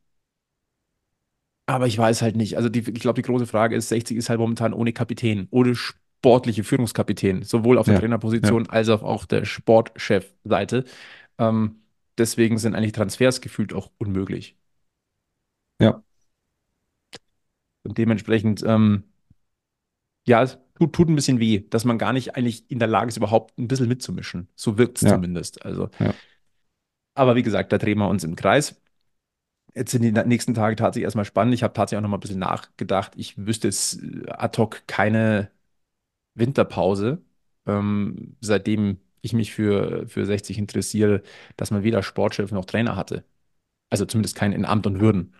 [1.66, 2.56] aber ich weiß halt nicht.
[2.58, 5.76] Also die, ich glaube, die große Frage ist, 60 ist halt momentan ohne Kapitän, ohne
[6.20, 10.86] sportliche Führungskapitän, sowohl auf der Ja, Trainerposition als auch auf der Sportchefseite.
[11.38, 11.82] Ähm,
[12.18, 14.58] deswegen sind eigentlich Transfers gefühlt auch unmöglich.
[15.80, 16.04] Ja,
[17.84, 19.04] Und dementsprechend, ähm,
[20.28, 23.10] ja, es tut, tut ein bisschen weh, dass man gar nicht eigentlich in der Lage
[23.10, 24.50] ist, überhaupt ein bisschen mitzumischen.
[24.56, 25.64] So wirkt es ja, zumindest.
[25.66, 26.14] Also, ja.
[27.16, 28.80] aber wie gesagt, da drehen wir uns im Kreis.
[29.76, 31.54] Jetzt sind die nächsten Tage tatsächlich erstmal spannend.
[31.54, 33.14] Ich habe tatsächlich auch noch mal ein bisschen nachgedacht.
[33.18, 35.52] Ich wüsste jetzt äh, ad hoc keine
[36.38, 37.22] Winterpause,
[37.66, 41.22] ähm, seitdem ich mich für, für 60 interessiere,
[41.58, 43.26] dass man weder Sportchef noch Trainer hatte.
[43.90, 45.34] Also zumindest keinen in Amt und Würden.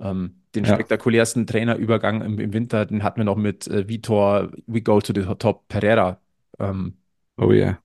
[0.00, 0.66] Ähm, den Ja.
[0.66, 5.12] spektakulärsten Trainerübergang im, im Winter, den hatten wir noch mit äh, Vitor, we go to
[5.14, 6.20] the top Pereira.
[6.58, 6.96] Ähm,
[7.38, 7.78] Oh yeah.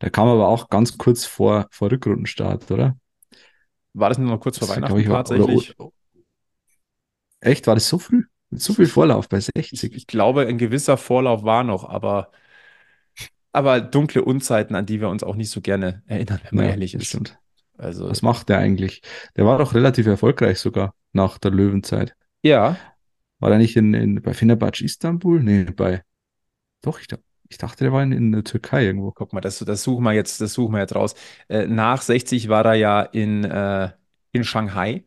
[0.00, 2.96] Der kam aber auch ganz kurz vor, vor Rückrundenstart, oder?
[3.94, 5.74] war das nur noch kurz vor Das, Weihnachten war, oder, tatsächlich?
[5.78, 5.92] oder,
[7.40, 8.24] echt, war das so früh?
[8.50, 9.38] So viel Vorlauf bei
[9.70, 9.92] Ich, 60?
[9.92, 12.30] ich glaube, ein gewisser Vorlauf war noch, aber,
[13.52, 16.66] aber dunkle Unzeiten, an die wir uns auch nicht so gerne erinnern, wenn man Ja,
[16.66, 17.20] ehrlich ist.
[17.20, 17.38] stimmt.
[17.78, 19.02] Also, Was macht der eigentlich?
[19.36, 22.16] Der war doch relativ erfolgreich sogar nach der Löwenzeit.
[22.42, 22.94] ja,
[23.38, 25.42] War der nicht in, in, bei Fenerbahce Istanbul?
[25.42, 26.02] Nee, bei,
[26.82, 27.08] doch, ich,
[27.50, 29.14] ich dachte, der war in, in der Türkei irgendwo.
[29.14, 31.14] guck mal, das, das suchen wir jetzt, das suchen wir jetzt raus.
[31.48, 33.90] Äh, nach 60 war er ja in, äh,
[34.32, 35.04] in Shanghai,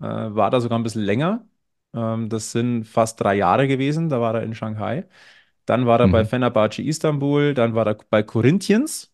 [0.00, 1.46] äh, war da sogar ein bisschen länger.
[1.94, 5.06] Ähm, das sind fast drei Jahre gewesen, da war er in Shanghai.
[5.66, 6.26] Dann war er bei Mhm.
[6.26, 9.12] Fenerbahce Istanbul, dann war er bei Corinthians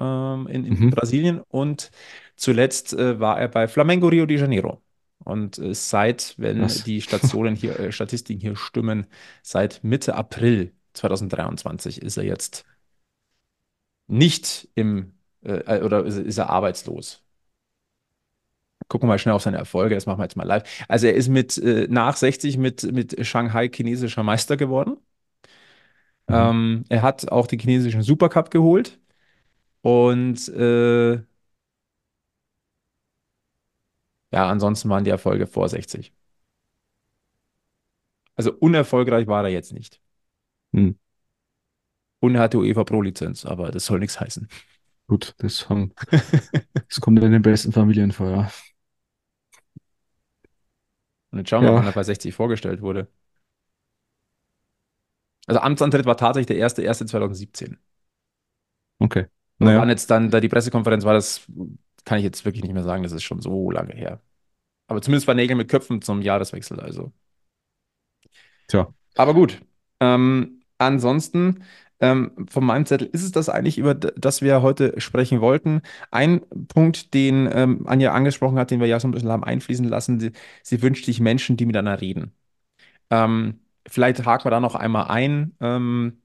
[0.00, 0.90] ähm, in, in Mhm.
[0.90, 1.90] Brasilien und
[2.36, 4.82] zuletzt äh, war er bei Flamengo Rio de Janeiro.
[5.24, 6.84] Und äh, seit, wenn Krass.
[6.84, 9.06] die Stationen hier, äh, Statistiken hier stimmen,
[9.42, 12.64] seit Mitte April 2023 ist er jetzt
[14.06, 17.22] nicht im, äh, oder ist, ist er arbeitslos?
[18.88, 20.64] Gucken wir mal schnell auf seine Erfolge, das machen wir jetzt mal live.
[20.88, 24.96] Also er ist mit äh, nach 60 mit, mit Shanghai chinesischer Meister geworden.
[26.28, 26.34] Mhm.
[26.34, 28.98] Ähm, er hat auch den chinesischen Supercup geholt.
[29.82, 31.14] Und äh,
[34.32, 36.12] ja, ansonsten waren die Erfolge vor 60.
[38.34, 40.00] Also unerfolgreich war er jetzt nicht.
[40.72, 40.98] Hm.
[42.20, 44.48] Und er hatte UEFA Pro-Lizenz, aber das soll nichts heißen.
[45.06, 45.92] Gut, das, haben,
[46.88, 48.50] das kommt in den besten Familien vor, ja.
[51.30, 51.72] Und jetzt schauen wir Ja.
[51.72, 53.08] mal, wann er bei 60 vorgestellt wurde.
[55.48, 57.78] Also Amtsantritt war tatsächlich der erste, erste 2017.
[59.00, 59.26] Okay.
[59.58, 61.42] Naja, wann jetzt dann da die Pressekonferenz war, das
[62.04, 64.20] kann ich jetzt wirklich nicht mehr sagen, das ist schon so lange her.
[64.88, 67.12] Aber zumindest war Nägel mit Köpfen zum Jahreswechsel, also.
[68.68, 68.92] tja.
[69.16, 69.60] Aber gut.
[70.00, 71.64] Ähm, ansonsten,
[72.00, 75.82] ähm, von meinem Zettel ist es das eigentlich, über das wir heute sprechen wollten.
[76.10, 79.86] Ein Punkt, den ähm, Anja angesprochen hat, den wir ja so ein bisschen haben einfließen
[79.88, 80.32] lassen, sie,
[80.62, 82.32] sie wünscht sich Menschen, die miteinander reden.
[83.10, 85.54] Ähm, vielleicht haken wir da noch einmal ein.
[85.60, 86.18] Ähm,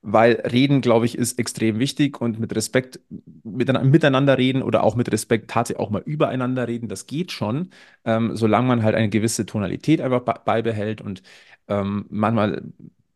[0.00, 3.00] weil Reden, glaube ich, ist extrem wichtig und mit Respekt
[3.42, 7.70] miteinander, reden oder auch mit Respekt tatsächlich auch mal übereinander reden, das geht schon,
[8.04, 11.22] ähm, solange man halt eine gewisse Tonalität einfach be- beibehält und
[11.66, 12.62] ähm, manchmal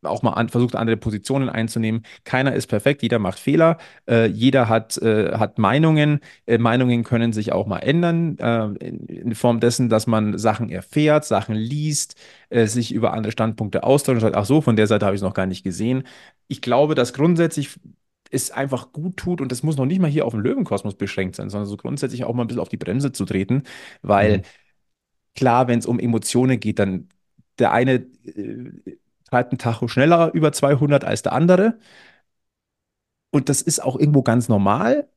[0.05, 2.03] auch mal an, versucht, andere Positionen einzunehmen.
[2.25, 3.79] Keiner ist perfekt, jeder macht Fehler,
[4.09, 6.21] äh, jeder hat, äh, hat Meinungen.
[6.47, 10.71] Äh, Meinungen können sich auch mal ändern, äh, in, in Form dessen, dass man Sachen
[10.71, 12.17] erfährt, Sachen liest,
[12.51, 15.21] äh, sich über andere Standpunkte austauscht und sagt, ach so, von der Seite habe ich
[15.21, 16.05] es noch gar nicht gesehen
[16.49, 17.79] ich glaube, dass grundsätzlich
[18.31, 21.37] es einfach gut tut und das muss noch nicht mal hier auf den Löwenkosmos beschränkt
[21.37, 23.65] sein, sondern so grundsätzlich auch mal ein bisschen auf die Bremse zu treten,
[24.03, 24.43] weil Mhm.
[25.37, 27.09] klar, wenn es um Emotionen geht, dann
[27.59, 28.07] der eine
[29.33, 31.79] äh, treibt einen Tacho schneller über 200 als der andere
[33.31, 35.09] und das ist auch irgendwo ganz normal,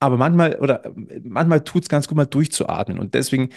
[0.00, 0.82] aber manchmal oder
[1.22, 3.50] manchmal tut es ganz gut mal durchzuatmen und deswegen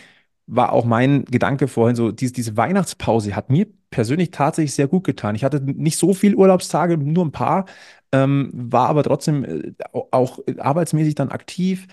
[0.50, 5.04] war auch mein Gedanke vorhin so, diese, diese Weihnachtspause hat mir persönlich tatsächlich sehr gut
[5.04, 5.36] getan.
[5.36, 7.66] Ich hatte nicht so viel Urlaubstage, nur ein paar,
[8.14, 11.88] ähm, war aber trotzdem äh, au- auch arbeitsmäßig dann aktiv.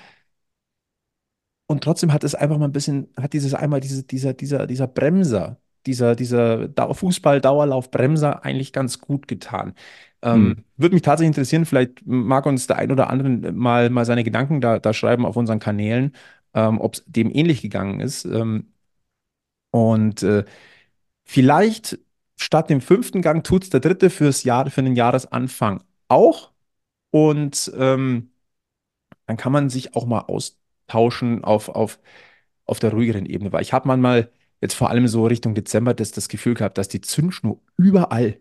[1.67, 4.87] Und trotzdem hat es einfach mal ein bisschen, hat dieses einmal diese, dieser, dieser, dieser
[4.89, 9.75] Bremser, dieser, dieser Dau- Fußball-Dauerlauf-Bremser eigentlich ganz gut getan.
[10.23, 10.65] Ähm, Hm.
[10.77, 14.61] würde mich tatsächlich interessieren, vielleicht mag uns der ein oder andere mal, mal seine Gedanken
[14.61, 16.15] da, da schreiben auf unseren Kanälen,
[16.55, 18.25] ähm, ob es dem ähnlich gegangen ist.
[18.25, 18.69] Ähm,
[19.71, 20.45] und äh,
[21.25, 21.99] vielleicht
[22.39, 26.53] statt dem fünften Gang tut es der dritte fürs Jahr, für den Jahresanfang auch.
[27.11, 28.33] Und ähm,
[29.27, 32.01] dann kann man sich auch mal austauschen auf, auf,
[32.67, 33.53] auf der ruhigeren Ebene.
[33.53, 34.33] Weil ich habe manchmal
[34.63, 38.39] jetzt vor allem so Richtung Dezember das, das Gefühl gehabt, dass die Zündschnur überall,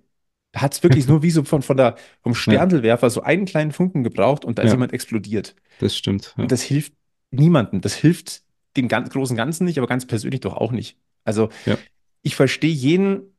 [0.54, 3.72] da hat es wirklich nur wie so von, von der, vom Sterndelwerfer so einen kleinen
[3.72, 4.76] Funken gebraucht und da ist Ja.
[4.76, 5.56] jemand explodiert.
[5.80, 6.34] Das stimmt.
[6.38, 6.44] Ja.
[6.44, 6.94] Und das hilft
[7.32, 7.82] niemandem.
[7.82, 8.44] Das hilft
[8.78, 10.98] dem ganz großen Ganzen nicht, aber ganz persönlich doch auch nicht.
[11.24, 11.78] Also Ja.
[12.22, 13.36] ich verstehe jeden,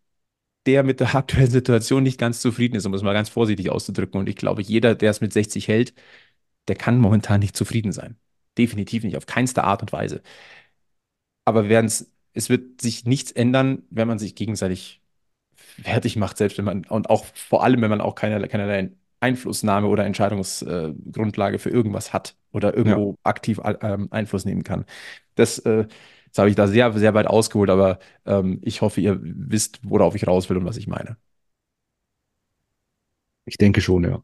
[0.67, 4.19] der mit der aktuellen Situation nicht ganz zufrieden ist, um es mal ganz vorsichtig auszudrücken.
[4.19, 5.95] Und ich glaube, jeder, der es mit 60 hält,
[6.69, 8.17] der kann momentan nicht zufrieden sein.
[8.59, 10.23] Definitiv nicht, auf keinster Art und Weise.
[11.45, 15.03] Aber während's, es wird sich nichts ändern, wenn man sich gegenseitig
[15.57, 19.87] fertig macht, selbst wenn man, und auch vor allem, wenn man auch keinerlei, keinerlei Einflussnahme
[19.89, 24.85] oder Entscheidungsgrundlage für irgendwas hat oder irgendwo aktiv ähm, Einfluss nehmen kann.
[25.37, 25.87] Das, äh,
[26.31, 30.15] das habe ich da sehr, sehr weit ausgeholt, aber ähm, ich hoffe, ihr wisst, worauf
[30.15, 31.17] ich raus will und was ich meine.
[33.45, 34.23] Ich denke schon, ja.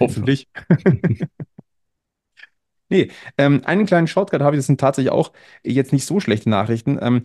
[0.00, 0.48] Hoffentlich.
[2.90, 5.32] Nee, ähm, einen kleinen Shortcut habe ich, das sind tatsächlich auch
[5.64, 6.98] jetzt nicht so schlechte Nachrichten.
[7.00, 7.22] Ähm,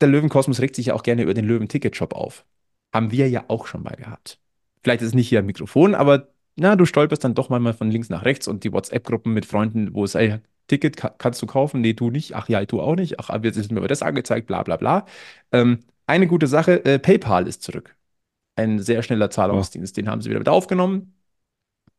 [0.00, 2.44] der Löwenkosmos regt sich ja auch gerne über den Löwen-Ticket-Shop auf.
[2.92, 4.38] Haben wir ja auch schon mal gehabt.
[4.82, 7.90] Vielleicht ist es nicht hier am Mikrofon, aber na, du stolperst dann doch mal von
[7.90, 10.38] links nach rechts und die WhatsApp-Gruppen mit Freunden, wo es, ey,
[10.68, 11.80] Ticket ka kannst du kaufen?
[11.80, 12.34] Nee, du nicht.
[12.34, 13.20] Ach ja, du auch nicht.
[13.20, 15.04] Ach, aber jetzt ist mir aber das angezeigt, bla bla bla.
[15.52, 17.96] Ähm, eine gute Sache, äh, PayPal ist zurück.
[18.56, 19.96] Ein sehr schneller Zahlungsdienst.
[19.96, 21.14] Den haben sie wieder mit aufgenommen.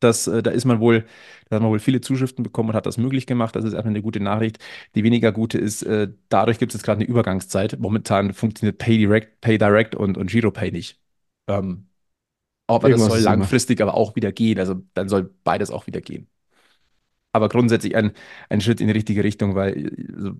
[0.00, 1.06] Das, äh, da ist man wohl,
[1.48, 3.56] da hat man wohl viele Zuschriften bekommen und hat das möglich gemacht.
[3.56, 4.58] Das ist erstmal eine gute Nachricht.
[4.94, 7.78] Die weniger gute ist, äh, dadurch gibt es jetzt gerade eine Übergangszeit.
[7.78, 11.00] Momentan funktioniert Pay Direct, Pay Direct und, und GiroPay nicht.
[11.48, 11.88] Ähm,
[12.68, 13.52] aber das Irgendwas soll ist immer.
[13.52, 14.58] langfristig aber auch wieder gehen.
[14.60, 16.28] Also dann soll beides auch wieder gehen.
[17.32, 18.12] Aber grundsätzlich ein,
[18.48, 20.32] ein Schritt in die richtige Richtung, weil also,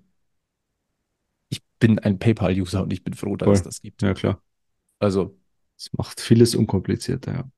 [1.48, 3.56] ich bin ein PayPal-User und ich bin froh, dass Voll.
[3.58, 4.02] es das gibt.
[4.02, 4.42] Ja, klar.
[5.00, 5.36] Also
[5.78, 7.50] Es macht vieles unkomplizierter, ja.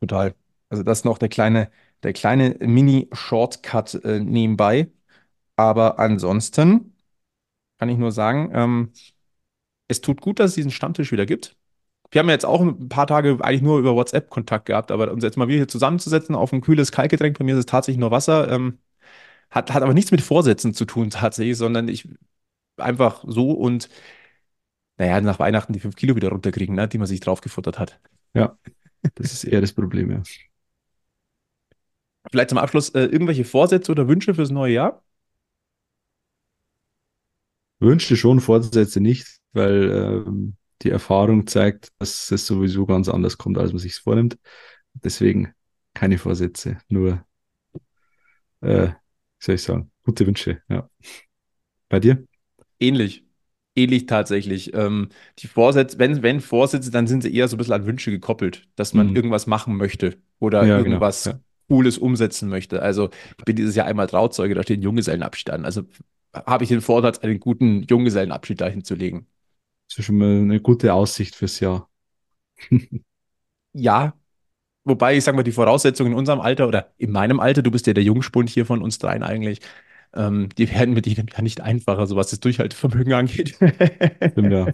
[0.00, 0.34] Total.
[0.70, 1.70] Also das noch der kleine,
[2.02, 4.90] der kleine Mini-Shortcut äh, nebenbei.
[5.56, 6.96] Aber ansonsten
[7.78, 8.92] kann ich nur sagen, ähm,
[9.88, 11.56] es tut gut, dass es diesen Stammtisch wieder gibt.
[12.10, 15.12] wir haben ja jetzt auch ein paar Tage eigentlich nur über WhatsApp Kontakt gehabt, aber
[15.12, 18.00] uns jetzt mal wieder hier zusammenzusetzen auf ein kühles Kaltgetränk, bei mir ist es tatsächlich
[18.00, 18.78] nur Wasser, ähm,
[19.50, 22.08] hat, hat aber nichts mit Vorsätzen zu tun tatsächlich, sondern ich
[22.78, 23.88] einfach so und
[24.98, 28.00] naja, nach Weihnachten die fünf Kilo wieder runterkriegen, ne, die man sich draufgefuttert hat.
[28.34, 28.58] Ja,
[29.14, 30.22] das ist eher das Problem, ja.
[32.30, 35.02] Vielleicht zum Abschluss äh, irgendwelche Vorsätze oder Wünsche fürs neue Jahr?
[37.80, 43.58] Wünschte schon, Vorsätze nicht, weil ähm, die Erfahrung zeigt, dass es sowieso ganz anders kommt,
[43.58, 44.38] als man sich vornimmt.
[44.94, 45.52] Deswegen
[45.94, 47.24] keine Vorsätze, nur,
[48.60, 50.88] äh, wie soll ich sagen, gute Wünsche, ja.
[51.88, 52.24] Bei dir?
[52.80, 53.24] Ähnlich.
[53.74, 54.74] Ähnlich tatsächlich.
[54.74, 55.08] Ähm,
[55.38, 58.68] die Vorsätze, wenn, wenn Vorsätze, dann sind sie eher so ein bisschen an Wünsche gekoppelt,
[58.76, 59.14] dass man Mhm.
[59.14, 61.40] irgendwas machen möchte oder Ja, genau, irgendwas ja.
[61.68, 62.82] Cooles umsetzen möchte.
[62.82, 65.64] Also ich bin dieses Jahr einmal Trauzeuge, da steht ein Junggesellenabschied an.
[65.64, 65.82] Also
[66.34, 69.26] habe ich den Vorsatz, einen guten Junggesellenabschied dahin zu legen.
[69.88, 71.88] Das ist schon mal eine gute Aussicht fürs Jahr.
[73.72, 74.14] Ja,
[74.84, 77.86] wobei ich sage mal, die Voraussetzungen in unserem Alter oder in meinem Alter, du bist
[77.86, 79.60] ja der Jungspund hier von uns dreien eigentlich,
[80.14, 83.56] ähm, die werden mit jedem Jahr nicht einfacher, so was das Durchhaltevermögen angeht.
[84.32, 84.72] Stimmt, ja.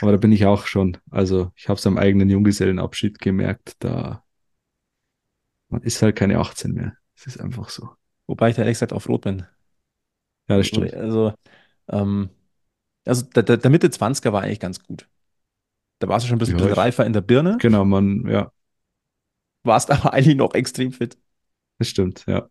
[0.00, 0.96] Aber da bin ich auch schon.
[1.10, 4.23] Also ich habe es am eigenen Junggesellenabschied gemerkt, da
[5.74, 6.94] man ist halt keine 18 mehr.
[7.16, 7.90] Es ist einfach so.
[8.26, 9.44] Wobei ich da ehrlich gesagt auch froh bin.
[10.48, 10.94] Ja, das stimmt.
[10.94, 11.32] Also,
[11.88, 12.30] ähm,
[13.06, 15.08] also der, der, der Mitte 20er war eigentlich ganz gut.
[16.00, 18.50] Da warst du schon ein bisschen, Ja, bisschen reifer in der Birne, Genau, man, ja,
[19.64, 21.18] warst aber eigentlich noch extrem fit.
[21.78, 22.48] das stimmt, ja.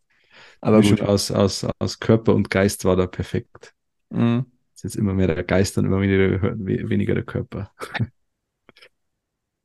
[0.62, 1.02] Aber gut.
[1.02, 3.74] aus, aus, aus Körper und Geist war da perfekt.
[4.12, 4.46] Mhm.
[4.76, 6.42] Ist jetzt immer mehr der Geist und immer weniger,
[6.90, 7.72] weniger der Körper.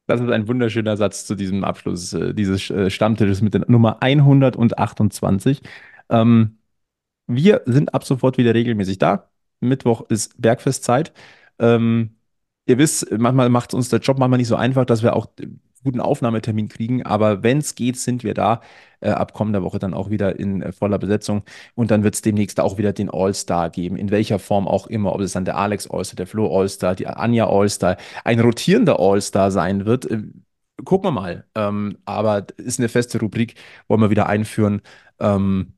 [0.08, 4.02] Das ist ein wunderschöner Satz zu diesem Abschluss äh, dieses äh, Stammtisches mit der Nummer
[4.02, 5.60] 128.
[6.08, 6.58] Ähm,
[7.26, 9.30] wir sind ab sofort wieder regelmäßig da.
[9.60, 11.12] Mittwoch ist Bergfestzeit.
[11.58, 12.16] Ähm,
[12.66, 15.26] ihr wisst, manchmal macht uns der Job manchmal nicht so einfach, dass wir auch
[15.84, 18.60] guten Aufnahmetermin kriegen, aber wenn es geht, sind wir da.
[19.00, 21.42] Äh, ab kommender Woche dann auch wieder in äh, voller Besetzung.
[21.76, 25.14] Und dann wird es demnächst auch wieder den All-Star geben, in welcher Form auch immer,
[25.14, 29.52] ob es dann der Alex All-Star, der Flo All-Star, die Anja All-Star, ein rotierender All-Star
[29.52, 30.10] sein wird.
[30.10, 30.22] Äh,
[30.84, 31.46] gucken wir mal.
[31.54, 33.54] Ähm, aber ist eine feste Rubrik,
[33.86, 34.82] wollen wir wieder einführen.
[35.20, 35.74] Ähm,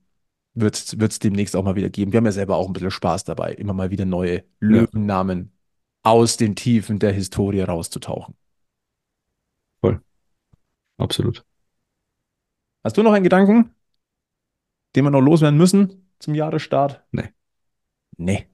[0.54, 2.12] wird es demnächst auch mal wieder geben.
[2.12, 5.52] Wir haben ja selber auch ein bisschen Spaß dabei, immer mal wieder neue Löwennamen
[6.02, 8.34] aus den Tiefen der Historie rauszutauchen.
[11.00, 11.44] Absolut.
[12.84, 13.74] Hast du noch einen Gedanken,
[14.94, 17.02] den wir noch loswerden müssen zum Jahresstart?
[17.10, 17.30] Nee.
[18.16, 18.46] Nee.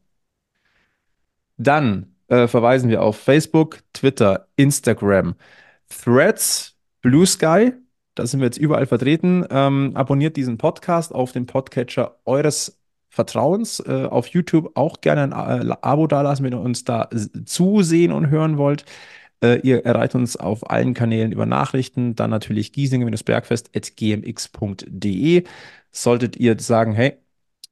[1.57, 5.35] Dann äh, verweisen wir auf Facebook, Twitter, Instagram,
[5.89, 7.73] Threads, Blue Sky.
[8.15, 9.45] Da sind wir jetzt überall vertreten.
[9.51, 13.81] Ähm, abonniert diesen Podcast auf dem Podcatcher eures Vertrauens.
[13.81, 17.09] Äh, auf YouTube auch gerne ein Abo dalassen, wenn ihr uns da
[17.45, 18.85] zusehen und hören wollt.
[19.43, 25.45] Äh, ihr erreicht uns auf allen Kanälen über Nachrichten, dann natürlich giesinger-bergfest.gmx.de.
[25.93, 27.19] Solltet ihr sagen, hey,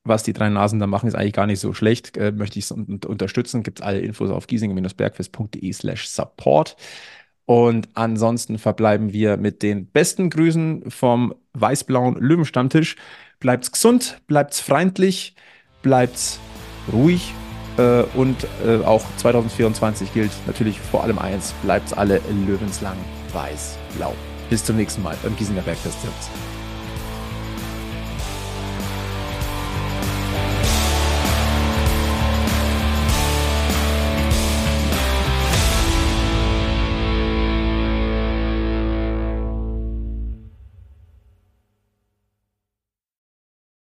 [0.05, 2.67] was die drei Nasen da machen, ist eigentlich gar nicht so schlecht, äh, möchte ich
[2.67, 6.77] es un unterstützen, gibt es alle Infos auf giesinger-bergfest.de slash support.
[7.47, 12.97] Und ansonsten verbleiben wir mit den besten Grüßen vom weiß-blauen Löwenstammtisch.
[13.39, 15.35] Bleibt's gesund, bleibt's freundlich,
[15.83, 16.41] bleibt's
[16.93, 17.35] ruhig
[17.79, 22.97] äh, und äh, auch 2024 gilt natürlich vor allem eins, bleibt's alle löwenslang
[23.33, 24.15] weiß-blau.
[24.51, 25.99] Bis zum nächsten Mal beim Giesinger Bergfest.